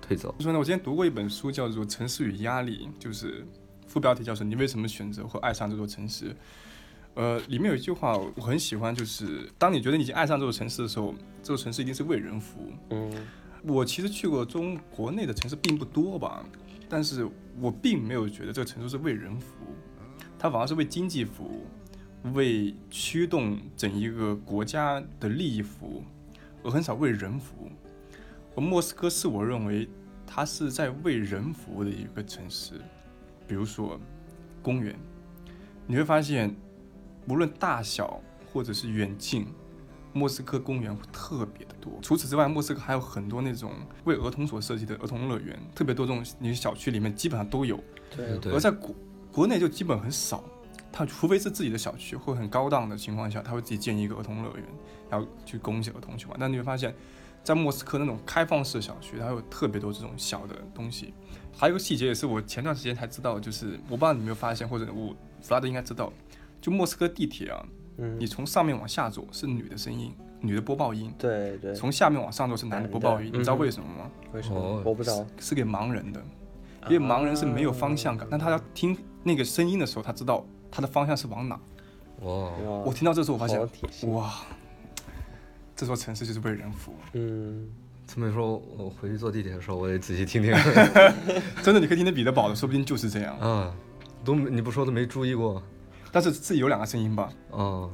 [0.00, 0.34] 退走。
[0.38, 3.44] 说呢，我今天读过一本书，叫做《城市与压力》，就是
[3.86, 6.34] 副标题叫做“你为什么选择或爱上这座城市”。
[7.18, 12.72] 呃，里面有一句话我很喜欢，就是当你觉得你已经爱上这座城市的时候，这座城市一定是为人服务。
[12.90, 13.12] 嗯
[13.64, 16.44] 我其实去过中国内的城市并不多吧，
[16.88, 17.28] 但是
[17.60, 19.74] 我并没有觉得这个城市是为人服务，
[20.38, 26.04] 它反而是为经济服务，为驱动整一个国家的利益服务，
[26.62, 27.68] 而很少为人服务。
[28.54, 29.88] 而莫斯科是我认为
[30.24, 32.74] 它是在为人服务的一个城市，
[33.48, 34.00] 比如说
[34.62, 34.96] 公园，
[35.84, 36.54] 你会发现，
[37.28, 38.20] 无论大小
[38.52, 39.46] 或者是远近，
[40.12, 41.92] 莫斯科公园会特别的多。
[42.00, 43.72] 除此之外，莫斯科还有很多那种
[44.04, 47.78] 为儿童所设计的儿童乐园，特别多这种你小区里面基本上都有。
[48.16, 48.94] 对对而在国
[49.30, 50.42] 国内就基本很少，
[50.90, 54.64] 它除非是自己的小区或很高档的情况下，他会自己建一个儿童乐园，
[55.10, 56.36] 然后去供一些儿童去玩。
[56.40, 56.94] 但你会发现，
[57.44, 61.12] 在莫斯科那种开放式小区，它有特别多这种小的东西。
[61.54, 66.10] 还有一个细节也是我前段时间才知道，就是我不知道你有没有发现，或者我弗拉德应该知道，
[66.60, 67.66] 就莫斯科地铁啊，
[67.98, 73.30] 嗯你从上面往下走是女的声音，女的播报音；对对，从下面往上走是男的播报音。
[73.32, 74.10] 你知道嗯为什么吗？
[74.32, 75.26] 为什么哦我不知道？
[75.38, 76.22] 是给盲人的，
[76.88, 81.58] 因为盲人是没有方向感，但他要听那个声音的时候，他知道他的方向是往哪。
[82.22, 82.50] 哇，
[82.84, 83.60] 我听到这时候，我发现
[84.12, 84.32] 哇，
[85.76, 86.96] 这座城市就是为人服务。
[87.12, 87.68] 嗯，
[88.06, 90.52] 这么说，我回去坐地铁的时候，我得仔细听听。
[91.62, 93.36] 真的，你可以听听彼得堡的，说不定就是这样。
[93.40, 93.72] 嗯，
[94.24, 95.62] 都你不说都没注意过。
[96.12, 97.90] 但是自己有两个声音吧，嗯，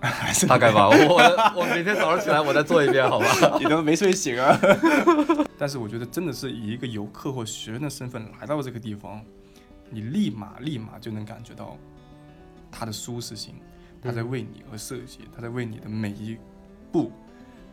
[0.00, 0.88] 还是大概吧。
[0.88, 3.26] 我我我明天早上起来我再做一遍，好吧？
[3.58, 4.58] 你都没睡醒啊。
[5.58, 9.24] 但是我觉得真的是以一个游客或学生的身份来到这个地方，
[9.88, 11.76] 你立马立马就能感觉到
[12.70, 13.54] 它的舒适性，
[14.02, 16.36] 它在为你而设计，它在为你的每一
[16.92, 17.10] 步，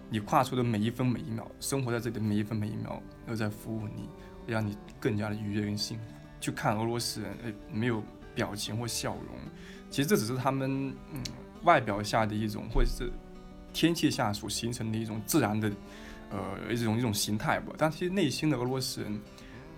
[0.10, 4.08] 你跨出的每一分每一秒，生活在这里的每一分每一秒，都在服务你，
[4.48, 6.04] 让你更加的愉悦跟幸福。
[6.40, 8.02] 去看俄罗斯人，哎，没有
[8.34, 9.36] 表情或笑容，
[9.90, 11.22] 其实这只是他们嗯
[11.64, 13.12] 外表下的一种，或者是
[13.74, 15.72] 天气下所形成的一种自然的，
[16.30, 17.74] 呃，一种一种形态吧。
[17.78, 19.22] 但其实内心的俄罗斯人，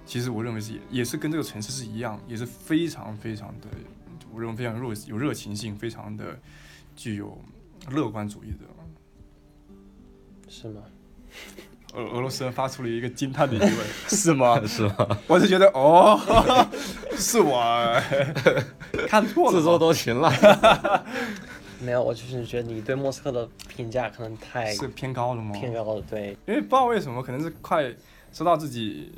[0.06, 3.68] 其实我认为是也也是跟这个城市是一样，也是非常非常的，
[4.32, 6.40] 我认为非常热有热情性，非常的
[6.96, 7.38] 具有
[7.90, 8.58] 乐观主义的。
[10.48, 10.82] 是吗？
[11.96, 13.78] 俄俄罗斯人发出了一个惊叹的疑问：
[14.10, 14.62] 是吗？
[14.68, 15.08] 是吗？
[15.28, 16.20] 我是觉得哦，
[17.16, 17.62] 是我
[19.08, 21.06] 看错了，自作多情了。
[21.80, 25.52] 没有，我就是觉得你对莫斯科的评价可能太是偏高了吗？
[25.54, 27.84] 偏高了，对，因为不知道为什么，可能是快
[28.32, 29.12] 知道自己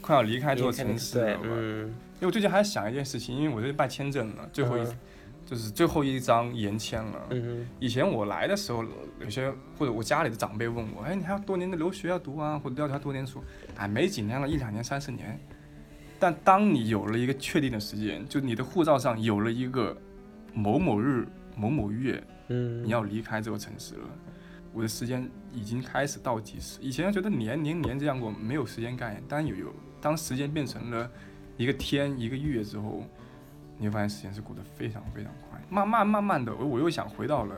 [0.00, 1.40] 快要离开这座城市了吧。
[1.42, 4.98] 对，嗯，因为我最近还在想一件事情，因为我最近办签证了，最后一、嗯
[5.46, 7.26] 就是最后一张延签了。
[7.30, 8.84] 嗯以前我来的时候，
[9.20, 13.42] 有些或者我家里的长辈问我，哎，你还有多年的留学要读啊，或者要他多年书？
[13.76, 15.38] 哎，没几年了，一两年、三四年。
[16.18, 19.94] 但当你有了一个确定的时间，就你的护照上有了一个
[20.54, 21.26] 某某日、
[21.56, 24.08] 某某月，嗯，你要离开这个城市了，
[24.72, 26.78] 我的时间已经开始倒计时。
[26.80, 31.10] 以前觉得年年年这样过，没有时间概念，但有有当时间变成了
[31.58, 33.04] 一个天一个月之后，
[33.78, 35.60] 你会发现时间是过得非常非常快。
[35.68, 37.54] 慢慢慢慢的，我我又想回到了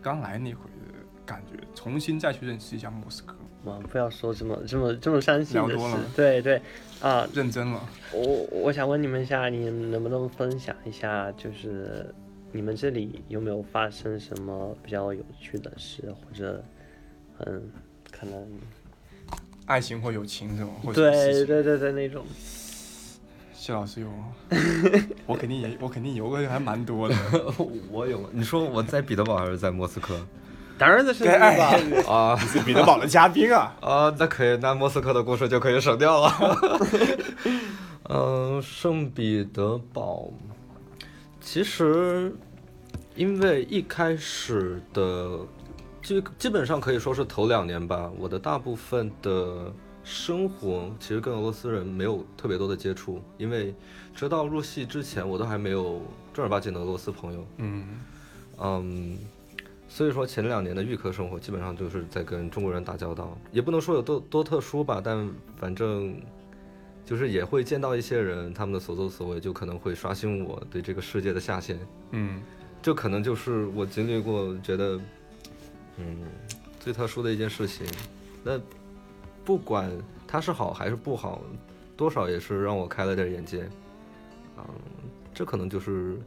[0.00, 0.94] 刚来那会的
[1.26, 3.36] 感觉，重新再去认识一下莫斯科。
[3.64, 6.62] 哇，不要说这么这么这么伤心的事对对，
[7.02, 12.14] 啊，认真了，我我想问你们一下，你能不能分享一下，就是
[12.52, 16.64] 你们这里有没有发生什么比较有趣的事，或者
[17.40, 17.70] 嗯，
[18.12, 18.48] 可能
[19.66, 22.24] 爱情或友情这种，对对对对那种，
[23.60, 24.26] 谢老师有吗？
[25.26, 27.14] 我肯定也，我肯定有，我还蛮多的。
[27.90, 30.16] 我有，你说我在彼得堡还是在莫斯科？
[30.78, 31.74] 当然在深圳吧，
[32.08, 33.74] 啊是彼得堡的嘉宾啊！
[33.80, 36.32] 啊， 那可以，那莫斯科的故事就可以省掉了。
[38.08, 40.32] 嗯，圣彼得堡，
[41.40, 42.32] 其实
[43.16, 45.40] 因为一开始的
[46.00, 49.72] 基基本上可以说是头两年吧，我的大部分的
[50.08, 53.74] 生活其实跟俄罗斯人没有特别多的接触，因为
[54.14, 56.00] 直到入戏之前，我都还没有
[56.32, 57.46] 正儿八经的俄罗斯朋友。
[57.58, 57.86] 嗯，
[58.58, 59.18] 嗯，
[59.86, 65.28] 所以说前两年的预科生活基本上就是在跟中国人打交道，也不能说有多多特殊吧，但
[65.58, 66.18] 反正
[67.04, 71.78] 就是也会见到一些人，他们的所作所为就可能会刷新我对这个世界的下限。
[72.12, 72.40] 嗯
[72.80, 74.98] 这可能就是我经历过觉得，
[75.98, 76.16] 嗯，
[76.80, 77.86] 最特殊的一件事情。
[78.42, 78.58] 那
[79.48, 79.90] 不管
[80.26, 81.40] 它是好还是不好，
[81.96, 83.66] 多少也是让我开了点眼界。
[84.58, 84.64] 嗯，
[85.32, 86.20] 这可能就是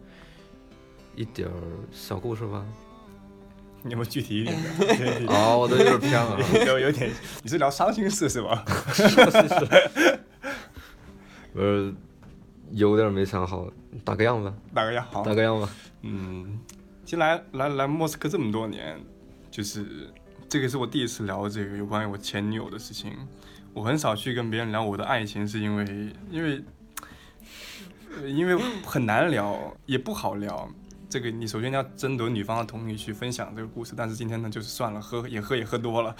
[1.15, 1.53] 一点儿
[1.91, 2.65] 小故事吧。
[3.83, 4.69] 你们具体一点的？
[4.87, 6.39] 具体一点哦，我都有点偏了。
[6.65, 7.11] 有有点，
[7.43, 8.65] 你是聊伤心事是吧？
[11.53, 11.93] 呃，
[12.71, 13.69] 有点没想好，
[14.03, 15.35] 打个样吧，打个样好打。
[15.35, 15.69] 个样吧。
[16.01, 16.59] 嗯，
[17.05, 18.99] 其实来来来莫斯科这么多年，
[19.51, 20.11] 就是
[20.51, 23.13] 这个是我第一次聊这个有关于我前女友的事情。
[23.73, 26.61] 我很少去跟别人聊我的爱情，是因为因为
[28.27, 30.69] 因为很难聊，也不好聊。
[31.09, 36.13] 这个你首先要征得女方的同意去分享这个故事，但是今天呢，就是算了，喝也喝也喝多了，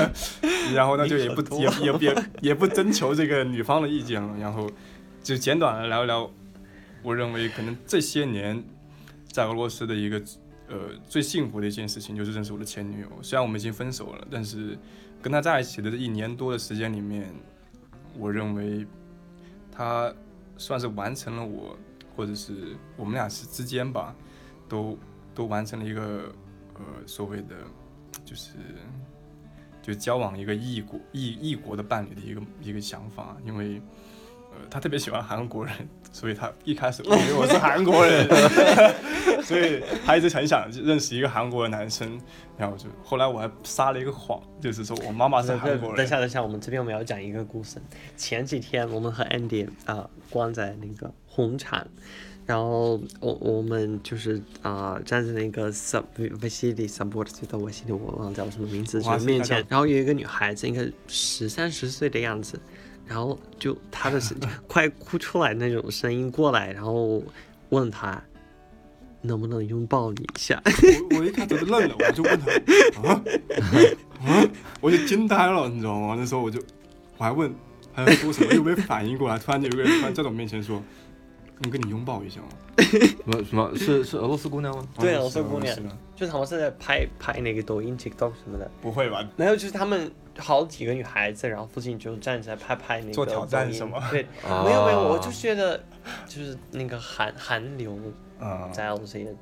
[0.74, 4.70] 然后呢就也不也也也也不征求这个女方的意见了，然后
[5.22, 6.30] 就简短的聊一聊，
[7.02, 8.64] 我认为可能这些年
[9.30, 10.22] 在俄罗斯的一个
[10.68, 13.08] 呃最幸福的一件事情，就是认识我的前女友。
[13.22, 14.78] 虽然我们已经分手了，但是
[15.22, 17.32] 跟她在一起的这一年多的时间里面，
[18.16, 18.86] 我认为
[19.72, 20.12] 她
[20.56, 21.76] 算是完成了我，
[22.14, 24.14] 或者是我们俩是之间吧，
[24.68, 24.98] 都
[25.34, 26.32] 都完成了一个
[26.74, 27.56] 呃所谓的
[28.24, 28.52] 就是
[29.82, 33.82] 就交往一个异国异异国的伴侣的一个一个想法，因为。
[34.58, 35.72] 呃，他特别喜欢韩国人，
[36.10, 38.26] 所以他一开始误以为我是韩国人，
[39.42, 42.20] 所以他一直很想认识一个韩国的男生，
[42.56, 45.96] 然后就后来我还撒了一个谎，就是说我妈妈是韩国人。
[45.96, 47.76] 等一下，等一下，我们这边我们要讲一个故事。
[48.16, 51.86] 前几天我们和 Andy 啊、逛在那个红场，
[52.46, 62.58] 然后我我们就是啊、站在那个 sub Vasily s u b o r t 的 Vasily 我忘了叫什么名字，哇就是面，前然后有一个女孩子，应该十三十岁的样子，
[63.08, 64.36] 然后就他的声
[64.66, 67.22] 快哭出来那种声音过来，然后
[67.70, 68.22] 问他
[69.22, 70.62] 能不能拥抱你一下。
[71.10, 72.52] 我我一开始就愣了，我就问他
[73.02, 73.22] 啊
[74.24, 74.46] 啊，
[74.80, 76.14] 我就惊呆了，你知道吗？
[76.18, 76.60] 那时候我就
[77.16, 77.52] 我还问
[77.92, 80.82] 还要说什么，又没反应过来，突然就有个人突然在我面前说。
[81.60, 82.46] 能跟你拥抱一下吗？
[82.78, 84.86] 什么什么是是俄罗斯姑娘吗？
[84.96, 89.24] 对哦俄罗斯姑娘是的就是他们是在拍拍那个抖音、TikTok 什么的，不会吧？
[89.36, 93.78] 没有，就是他们好几个女孩子，然后附近就站起来拍拍那个做挑战抖音。
[93.78, 94.64] 是吗对，啊。
[94.64, 95.78] 没有没有，我就觉得
[96.26, 97.96] 就是那个韩韩流
[98.40, 99.32] 啊、在俄罗斯也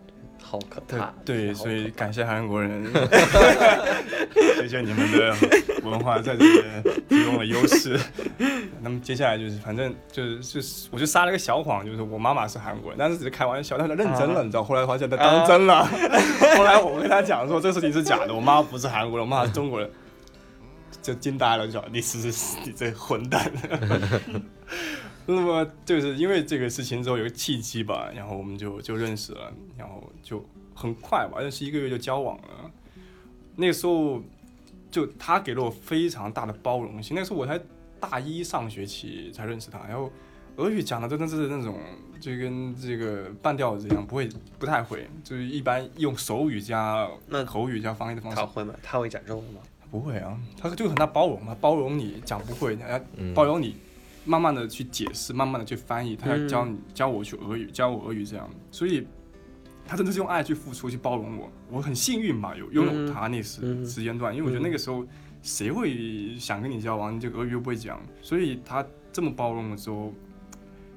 [0.47, 1.13] 好可对怕。
[1.25, 2.85] 对，好所以感谢韩国人，
[4.57, 5.35] 谢谢你们的
[5.83, 7.99] 文化在这边提供了优势。
[8.81, 14.63] 那么接下来就是，反正就是就是，我就撒了个小谎，就是我妈妈是韩国人，但是只是开玩笑，但是认真了，你知道？
[14.63, 15.85] 后来发现她当真了。
[16.57, 19.91] 后来我跟她讲说这事情是假的，我妈不是韩国人，我妈是中国人，
[21.03, 22.19] 就惊呆了，就说你是
[22.65, 23.51] 你这混蛋。
[25.35, 32.71] 那么就是因为这个事情之后有个契机吧，然后我们就就认识了，然后就很快吧，认识一个月就交往了。
[33.57, 34.23] 那个时候
[34.91, 37.59] 就他给了我非常大的包容性，那时候我才
[37.99, 40.11] 大一上学期才认识他，然后
[40.57, 41.79] 俄语讲的真的是那种
[42.21, 48.47] 就跟这个半吊子一样，不会不太会，就是一般用手语加那口语加方言的方式他。
[48.47, 48.75] 会吗？
[48.83, 49.61] 他会讲中文吗？
[49.91, 52.77] 不会啊，他就很大包容嘛，包容你讲不会，
[53.35, 53.77] 包容你，
[54.27, 59.07] 慢慢的去解释，慢慢的去翻译，他要嗯教你、教我去俄语，教我俄语这样，所以
[59.87, 65.07] 他真的是用爱去付出，去包容我，我很幸运吧，有拥有他那时、嗯时间段，因为我觉得那个时候
[65.43, 70.13] 谁会想跟你交往，你这个俄语又不会讲，所以他这么包容的时候，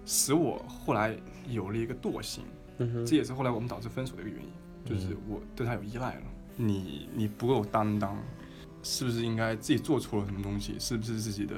[0.06, 1.16] 使我后来
[1.48, 2.44] 有了一个惰性。
[2.82, 4.50] 嗯这也是后来我们导致分手的一个原因，
[4.86, 6.22] 就是我对他有依赖了。
[6.56, 8.18] 你你不够担当，
[8.82, 10.76] 是不是应该自己做错了什么东西？
[10.80, 11.56] 是不是自己的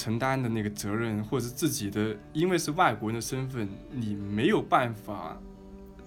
[0.00, 5.36] 承担的那个责任，或者是自己的，因为是外国人的身份，你没有办法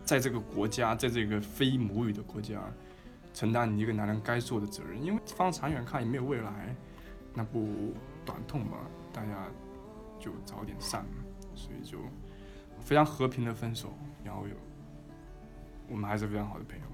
[0.03, 2.59] 在这个国家，在这个非母语的国家
[3.35, 6.75] 承担你一个男人该做的责任，因为放长远看也没有未来，
[7.35, 7.93] 那不
[8.25, 8.77] 短痛吧？
[9.13, 9.47] 大家
[10.19, 11.05] 就早点散，
[11.53, 11.99] 所以就
[12.81, 14.55] 非常和平的分手，然后有
[15.87, 16.85] 我们还是非常好的朋友，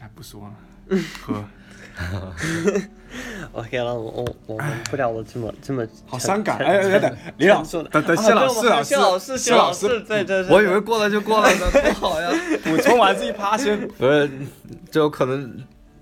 [0.00, 0.54] 哎，不说了，
[1.22, 1.44] 喝，
[3.52, 12.30] OK 了，我我我们不聊了这么这么好伤感，哎，等等，李老师，等等，啊谢老师，谢老师，谢老老师对对对，我以为过了就过了呢，多好呀！
[12.64, 14.28] 补充完自己趴先， 不是，
[14.90, 15.56] 就有可能，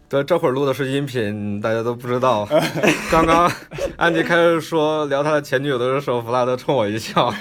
[0.08, 2.48] 这这会儿录的是音频，大家都不知道。
[3.10, 3.50] 刚刚
[3.96, 7.32] 安迪开始说聊他的前女友的时候，弗拉德冲我一笑，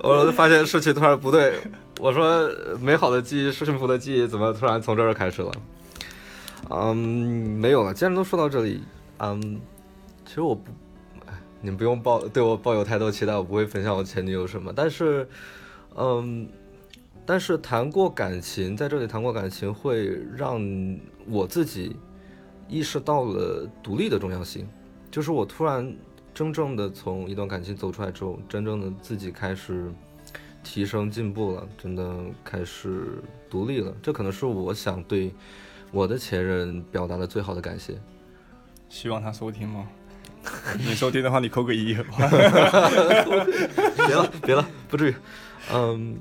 [0.00, 1.54] 我发现事情突然不对。
[2.00, 2.50] 我说
[2.80, 5.52] 美好的记忆、幸福的记忆，怎么突然从这儿开始了？
[6.70, 7.92] 嗯，没有了。
[7.92, 8.82] 既然都说到这里，
[9.18, 9.60] 嗯，
[10.24, 10.70] 其实我不，
[11.26, 14.72] 哎，你不用抱对我抱有太多期待，我不会分享我前女友什么。
[14.74, 15.28] 但是，
[15.96, 16.48] 嗯，
[17.26, 20.60] 但是谈过感情，在这里谈过感情，会让
[21.26, 21.96] 我自己
[22.68, 24.66] 意识到了独立的重要性。
[25.10, 25.94] 就是我突然
[26.32, 29.92] 真正的从一段感情走出来之后，真正的自己开始
[30.62, 33.94] 提升进步了，真的开始独立了。
[34.02, 35.32] 这可能是我想对
[35.94, 37.96] 我的前任表达了最好的感谢。
[38.88, 39.86] 希望他收听吗？
[40.76, 41.94] 你收听的话，你扣个一。
[41.94, 42.02] 别
[44.16, 45.14] 了，别了，不至于。
[45.72, 46.18] 嗯，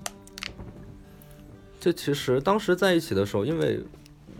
[1.79, 3.83] 这其实当时在一起的时候，因为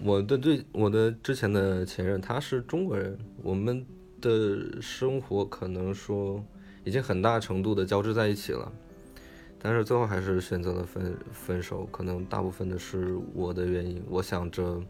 [0.03, 3.83] 我的对我的之前的前任他是中国人，我们
[4.21, 6.45] 的生活可能说
[6.83, 8.71] 已经很大程度的交织在一起了，
[9.59, 11.85] 但是最后还是选择了分分手。
[11.91, 14.01] 可能大部分的是我的原因。
[14.07, 14.81] 我想着，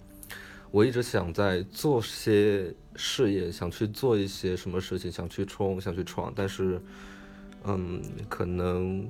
[0.73, 6.81] 我一直想在做些事业，想去做一些什么事情，想去冲，想去闯，但是，
[7.65, 9.07] 嗯，可能。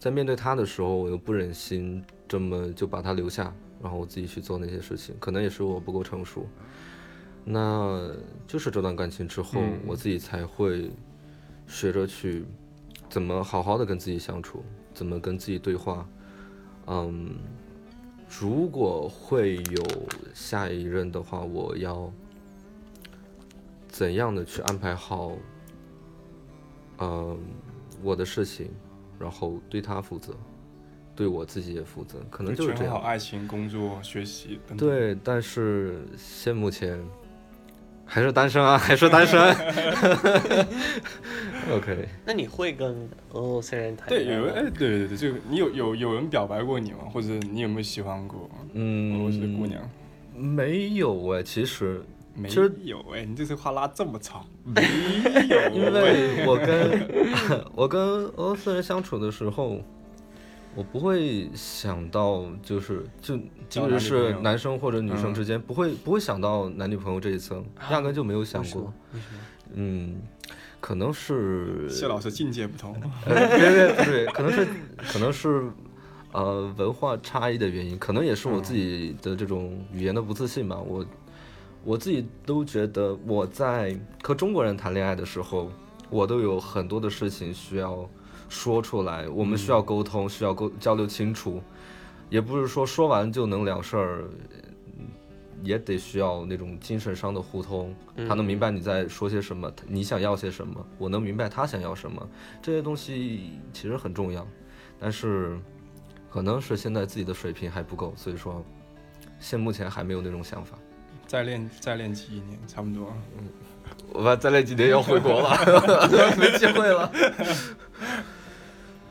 [0.00, 6.44] 在面对他的时候，我又不忍心这么就把他留下，然后我自己去做那些事情，可能也是我不够成熟。
[7.44, 8.12] 那
[8.46, 10.90] 就是这段感情之后，我自己才会
[11.68, 12.44] 学着去
[13.08, 16.06] 怎么好好的跟自己相处，怎么跟自己对话。
[16.88, 17.36] 嗯，
[18.28, 19.86] 如果会有
[20.34, 22.12] 下一任的话，我要
[23.88, 25.32] 怎样的去安排好？
[26.98, 27.38] 嗯，
[28.02, 28.70] 我的事情。
[29.18, 30.36] 然后对他负责，
[31.14, 33.00] 对我自己也负责，可能就是这样。
[33.00, 34.86] 爱情、工作、学习等等。
[34.86, 37.02] 对，但是现目前
[38.06, 39.38] 还是单身啊， 还是单身。
[41.74, 42.08] OK。
[42.24, 42.88] 那你会跟
[43.32, 44.08] 俄罗斯人谈？
[44.08, 46.98] 对，有哎，对对对，就你有有有人表白过你吗？
[47.12, 49.82] 或者你有没有喜欢过俄罗斯的姑娘？
[50.34, 52.02] 没有哎，其实。
[52.38, 52.50] 没
[52.84, 54.82] 有哎，你这次话拉这么长，没
[55.48, 55.70] 有。
[55.72, 59.80] 因为我跟我跟俄罗斯人相处的时候，
[60.76, 63.36] 我不会想到就是就
[63.68, 68.92] 即使是男生或者女生之间，不会不会想到男女朋友这一层，压根就没有想过。
[69.72, 70.20] 嗯，
[70.78, 72.94] 可能是谢老师境界不同。
[73.24, 74.68] 对对对，可能是
[74.98, 75.68] 可能是
[76.32, 80.78] 呃文化差异的原因，可能也是我自己的这种语言的不自信吧。
[80.78, 81.04] 我。
[81.84, 85.70] 我自己都觉得，我在和中国人谈恋爱的时候，
[86.10, 88.10] 我都有很多的事情需要
[88.48, 91.62] 说出来，我们需要沟通，需要沟交流清楚，
[92.28, 94.24] 也不是说说完就能了事儿，
[95.62, 97.94] 也得需要那种精神上的互通，
[98.28, 102.28] 他能明白你在说些什么，你想要些什么，我能明白他想要什么，
[102.62, 104.46] 这些东西其实很重要，
[104.98, 105.58] 但是
[106.30, 108.64] 可能是现在自己的水平还不够，所以说
[109.40, 110.78] 现目前还没有那种想法。
[111.26, 113.12] 再练再练几年，差不多。
[113.36, 113.48] 嗯，
[114.12, 115.58] 我怕再练几年要回国了，
[116.38, 117.10] 没机会了。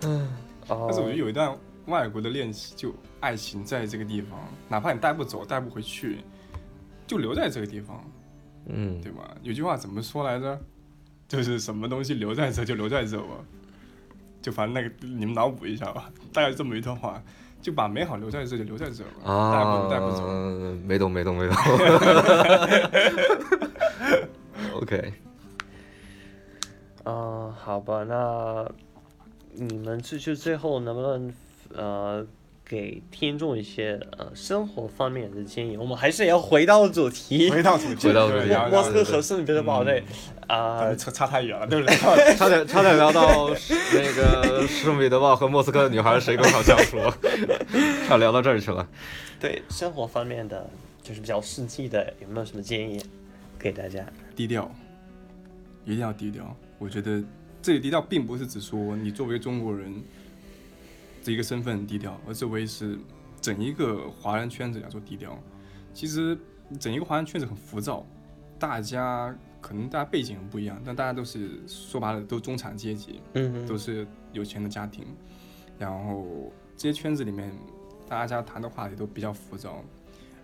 [0.01, 0.27] 嗯，
[0.67, 1.55] 但是我觉得有一段
[1.87, 6.19] 外国的练习，就爱情在这个地方，哪怕你带不走、带不回去，
[7.07, 8.03] 就留在这个地方。
[8.67, 9.35] 嗯，对吧？
[9.41, 10.59] 有句话怎么说来着？
[11.27, 13.25] 就是什么东西留在这就留在这吧。
[14.41, 17.21] 就反正那个你们脑补一下吧，大概这么一段话。
[17.61, 20.27] 就把美好留在这，就留在这吧，带不带不走。
[20.85, 21.57] 没懂，没懂，没懂。
[24.75, 25.13] OK。
[27.05, 28.69] 嗯，好吧，那
[29.57, 31.33] 你们这就最后能不能
[31.75, 32.25] 呃？
[32.67, 38.49] 给听众一些呃生活方面的建议，我们还是要回到主题，回到主题，回到主题。
[38.71, 40.03] 莫斯科和圣彼得堡对
[40.47, 41.95] 啊，差差太远了，对不对？
[42.35, 43.47] 差点差点聊到
[43.93, 46.97] 那个圣彼得堡和莫斯科的女孩谁更好相处，
[48.09, 48.89] 差聊到这儿去了。
[49.39, 50.67] 对生活方面的
[51.03, 52.99] 就是比较实际的，有没有什么建议
[53.59, 54.03] 给大家？
[54.35, 54.67] 低调，
[55.85, 56.43] 一定要低调。
[56.79, 57.23] 我觉得
[57.65, 59.91] 这里低调并不是指说你作为中国人。
[61.23, 62.99] 这一个身份低调，而是为是
[63.41, 65.35] 整一个华人圈子来说低调。
[65.91, 66.37] 其实
[66.79, 68.05] 整一个华人圈子很浮躁，
[68.59, 75.03] 大家可能大家背景不一样，但大家都是说白了都中产阶级，嗯，都是有钱的家庭。
[75.79, 77.51] 然后这些圈子里面，
[78.07, 79.83] 大家谈的话题都比较浮躁。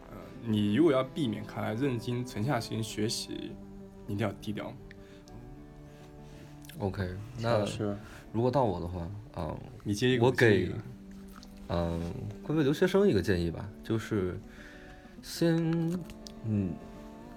[0.09, 3.51] 呃，你如果要避免看来认真沉下心学习，
[4.07, 4.73] 一定要低调。
[6.81, 7.07] OK，
[7.39, 7.95] 那是
[8.33, 9.07] 如果到我的话。
[9.37, 10.69] 嗯，你建议我给，
[11.69, 12.01] 嗯，
[12.45, 14.37] 各位留学生一个建议吧，就是
[15.21, 15.55] 先，
[16.43, 16.73] 嗯，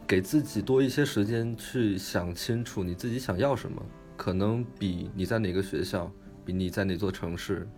[0.07, 3.81] 给自己多一些时间去想清楚你自己想要什么，
[4.17, 6.11] 可能比你在哪个学校，
[6.45, 7.69] 比你在哪座城市，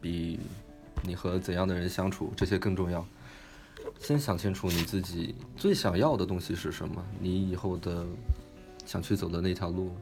[0.00, 0.40] 比
[1.04, 3.06] 你和怎样的人相处这些更重要。
[4.00, 8.04] 先想清楚你自己最想要的东西是什么，你以后的
[8.84, 9.92] 想去走的那条路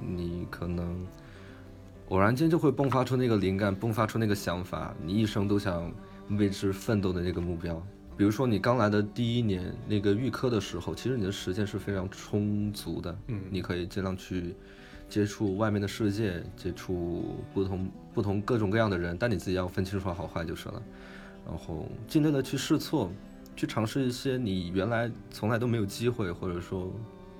[0.00, 1.06] 你可能
[2.08, 5.92] 偶然间就会迸发出那个灵感，迸发出那个想法，你一生都想
[6.30, 7.80] 为之奋斗的那个目标。
[8.16, 14.54] 比如说你刚来的第一年那个预科的时候，其实你的时间是非常充足的，嗯你可以尽量去
[15.08, 20.82] 接触外面的世界，接触不同不同各种各样的人，但你自己要分清楚好坏就是了。
[21.46, 23.10] 然后尽量的去试错，
[23.56, 26.92] 去尝试一些你原来从来都没有机会或者说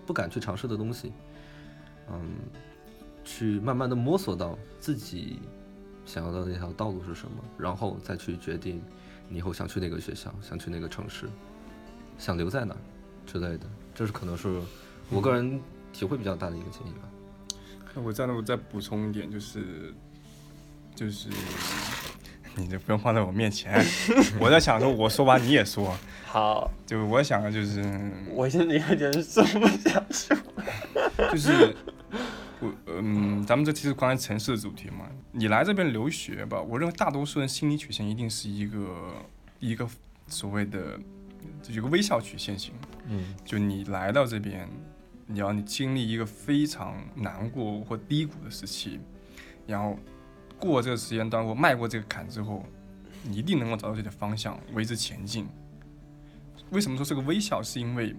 [0.07, 1.13] 不敢去尝试的东西，
[2.11, 2.37] 嗯，
[3.25, 5.39] 去慢慢的摸索到自己
[6.05, 8.83] 想要的那条道路是什么，然后再去决定
[9.29, 11.29] 你以后想去哪个学校，想去哪个城市，
[12.19, 12.81] 想留在哪儿
[13.27, 13.67] 之类的。
[13.95, 14.61] 这是可能是
[15.11, 15.61] 我个人
[15.93, 17.09] 体会比较大的一个建议吧。
[17.95, 19.93] 那我再我再补充一点，就是
[20.95, 21.29] 就是
[22.57, 23.83] 你就不用放在我面前，
[24.39, 25.97] 我在想说，我说完你也说，
[26.27, 27.83] 好，就我想的就是
[28.31, 30.35] 我现在有点说不下去。
[31.31, 31.75] 就是
[32.61, 35.07] 我嗯，咱们这其实关于城市的主题嘛。
[35.33, 39.15] 你来这边留学吧，我认为大多数人心理曲线一定是一个
[39.61, 39.89] 一个
[40.27, 40.99] 所谓的
[41.63, 42.75] 就有个微笑曲线型。
[43.09, 44.69] 嗯就你来到这边，
[45.27, 49.01] 你要你经历一个非常难过或低谷的时期，
[49.67, 49.99] 然后
[50.63, 52.65] 过这个时间段或迈过这个坎之后，
[53.25, 55.49] 你一定能够找到自己的方向，为之前进。
[56.71, 57.61] 为什么说这个微笑？
[57.61, 58.15] 是因为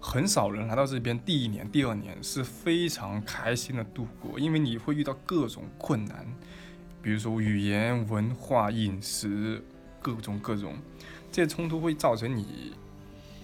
[0.00, 6.26] 很少人来到这边第一年、第二年是非常开心的度过，因为你会遇到各种困难，
[7.02, 9.62] 比如说语言、文化、饮食，
[10.00, 10.74] 各种各种，
[11.30, 12.72] 这些冲突会造成你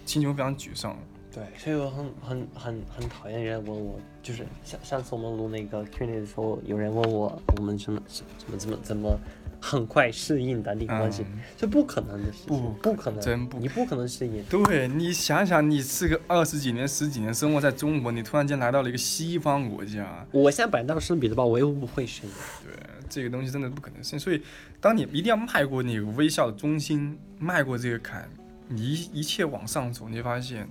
[0.07, 0.97] 心情非常沮丧。
[1.37, 9.19] 对，所以我很很很很讨厌人问我，就是上上次我们录那个 Q&A 的时候，有人问我我们怎么怎么怎么怎么
[9.61, 14.43] 很快适应当地关系，嗯这不可能的事情，不不可能，真不你不可能适应。
[14.45, 22.33] 对你想想，你是个二十几年、十几年生活在中国，你突然间来到了一个西方国家，我现在本来到圣彼得堡，我又不会适应。
[22.65, 24.19] 对这个东西真的不可能是。
[24.19, 24.43] 所以，
[24.81, 28.27] 当你一定要迈过那个微笑的中心，迈过这个坎，
[28.69, 30.67] 你一一切往上走，你会发现，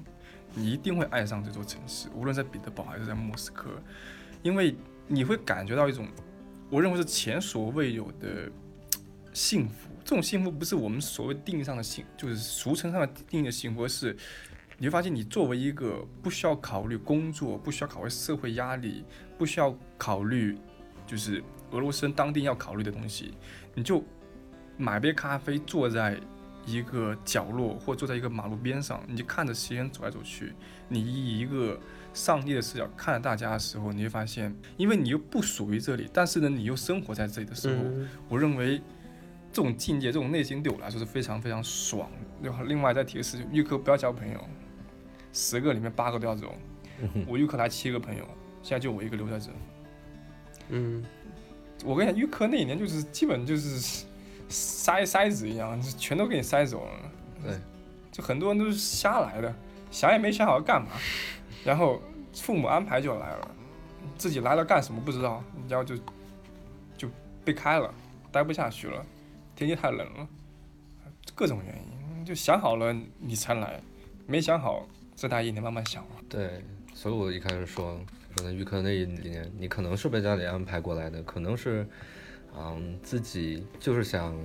[0.55, 3.69] 你一定会爱上这座城市，无论在彼得堡还是在莫斯科，
[4.41, 4.75] 因为
[5.05, 6.07] 你会感觉到一种，
[6.69, 8.49] 我认为是前所未有的
[9.33, 9.89] 幸福。
[10.03, 14.15] 这种幸福不是我们所谓定义上的幸，就是俗称上的定义的幸福，而是
[14.77, 19.03] 你会发现，你作为一个不需要考虑工作、不需要考虑社会压力、
[19.37, 20.57] 不需要考虑
[21.05, 23.33] 就是俄罗斯人当地要考虑的东西，
[23.73, 24.03] 你就
[24.77, 26.19] 买杯咖啡，坐在
[26.65, 30.53] 一个角落或坐在一个马路边上，你就看着行人走来走去，
[30.87, 31.79] 你以一个
[32.13, 38.81] 上帝的视角看着大家的时候，你会发现，因为你又不属于这里，但是呢，你又生活在这里的时候，嗯，我认为
[39.51, 42.09] 这种境界、这种内心对我来说是非常非常爽
[42.41, 42.63] 的。
[42.65, 44.39] 另外再提个事情，预科不要交朋友，
[45.31, 46.53] 十个里面八个都要走。
[47.27, 48.25] 我预科来七个朋友，
[48.63, 49.51] 现在就我一个留在这。
[50.69, 51.03] 嗯，
[51.83, 54.05] 我跟你讲，预科那一年就是基本就是
[54.49, 56.91] 筛筛子一样，就全都给你塞走了。
[57.43, 57.59] 对，
[58.11, 59.53] 就很多人都是瞎来的，
[59.91, 60.89] 想也没想好要干嘛，
[61.63, 62.01] 然后
[62.33, 63.51] 父母安排就来了，
[64.17, 65.95] 自己来了干什么不知道，然后就
[66.97, 67.09] 就
[67.43, 67.93] 被开了，
[68.31, 69.05] 待不下去了，
[69.55, 70.27] 天气太冷了，
[71.33, 73.81] 各种原因，就想好了你才来，
[74.27, 76.15] 没想好再待一年慢慢想嘛。
[76.27, 77.99] 对，所以我一开始说，
[78.35, 81.87] 可能预科那一年，你可能是被家里安排过来的，可能是，
[82.57, 84.35] 嗯，自己就是想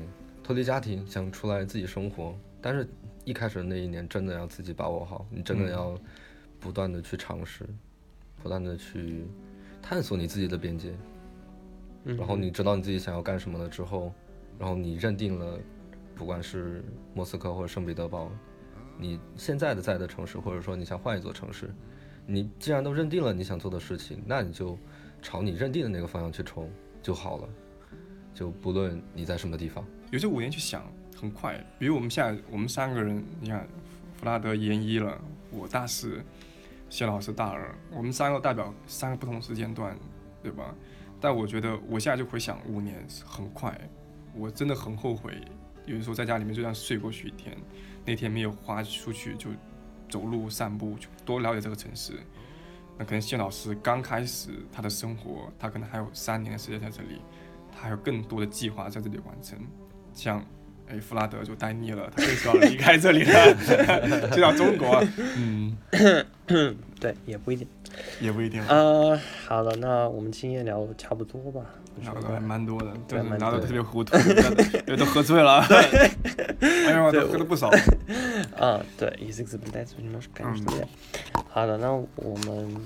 [0.42, 2.88] 脱离家庭，想出来自己生活，但是
[3.24, 5.72] 一开始那一年真的要自己把握好，你真的嗯。
[5.72, 5.98] 要
[6.58, 7.64] 不断的去尝试，
[8.42, 9.24] 不断的去
[9.80, 10.92] 探索你自己的边界，
[12.04, 12.16] 嗯。
[12.16, 14.12] 然后你知道你自己想要干什么了之后，
[14.58, 15.58] 然后你认定了，
[16.14, 16.84] 不管是
[17.14, 18.30] 莫斯科或者圣彼得堡，
[18.98, 21.72] 你现在的在的城市，或者说你想换一座城市，
[22.26, 24.76] 你既然都认定了你想做的事情，那你就
[25.22, 27.48] 朝你认定的那个方向去冲就好了，
[28.34, 29.84] 就不论你在什么地方。
[30.10, 30.82] 有这五年去想
[31.16, 33.66] 很快，比如我们现在我们三个人，你看
[34.16, 35.20] 弗拉德研一了，
[35.50, 36.22] 我大四，
[36.88, 39.96] 谢老师大二，我们三个代表三个不同时间段，
[40.42, 40.74] 对吧？
[41.20, 43.78] 但我觉得我现在就回想五年很快，
[44.34, 45.38] 我真的很后悔，
[45.84, 47.56] 有的时候在家里面就这样睡过去一天，
[48.04, 49.50] 那天没有花出去就
[50.08, 52.14] 走路散步，就多了解这个城市。
[52.98, 57.20] 那可能谢老师刚开始他的生活，他可能还有三年的时间在这里，
[57.72, 59.58] 他还有更多的计划在这里完成，
[60.12, 60.44] 像。
[60.92, 63.54] 哎，弗拉德就待腻了，他更需要离开这里了，
[64.34, 65.00] 去到中国。
[65.36, 65.76] 嗯，
[66.98, 67.64] 对，也不一定，
[68.20, 68.60] 也不一定。
[68.66, 69.16] 呃，
[69.46, 71.60] 好了，那我们今天聊的差不多吧，
[72.02, 74.16] 聊的还蛮多的，对，对聊的特别糊涂，
[74.84, 75.60] 对都喝醉了，
[76.60, 77.68] 哎呦，我都喝了不少。
[78.58, 80.72] 啊，对，一次次不带出去，那是干什么？
[81.48, 82.84] 好的，那我们。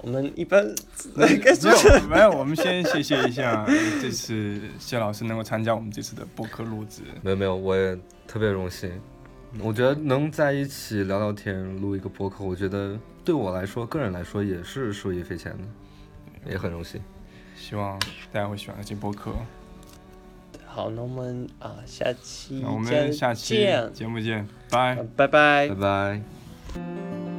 [0.00, 0.64] 我们一般
[1.14, 3.66] 没有没有，我们先谢谢一下
[4.00, 7.02] 这次谢老师能够参加我们这次的播客录制。
[7.22, 8.90] 没有没有，我也特别荣幸。
[9.60, 17.00] 我觉得能在一起聊聊天，录一个播客，我觉得对我来说，个人来说也是受益匪浅的，也很荣幸。
[17.56, 17.98] 希望
[18.30, 19.32] 大家会喜欢这期播客。
[20.64, 24.94] 好，那我们啊，下期我们下期见，节目见，拜。
[25.16, 26.20] 拜拜拜。
[26.74, 27.37] 拜。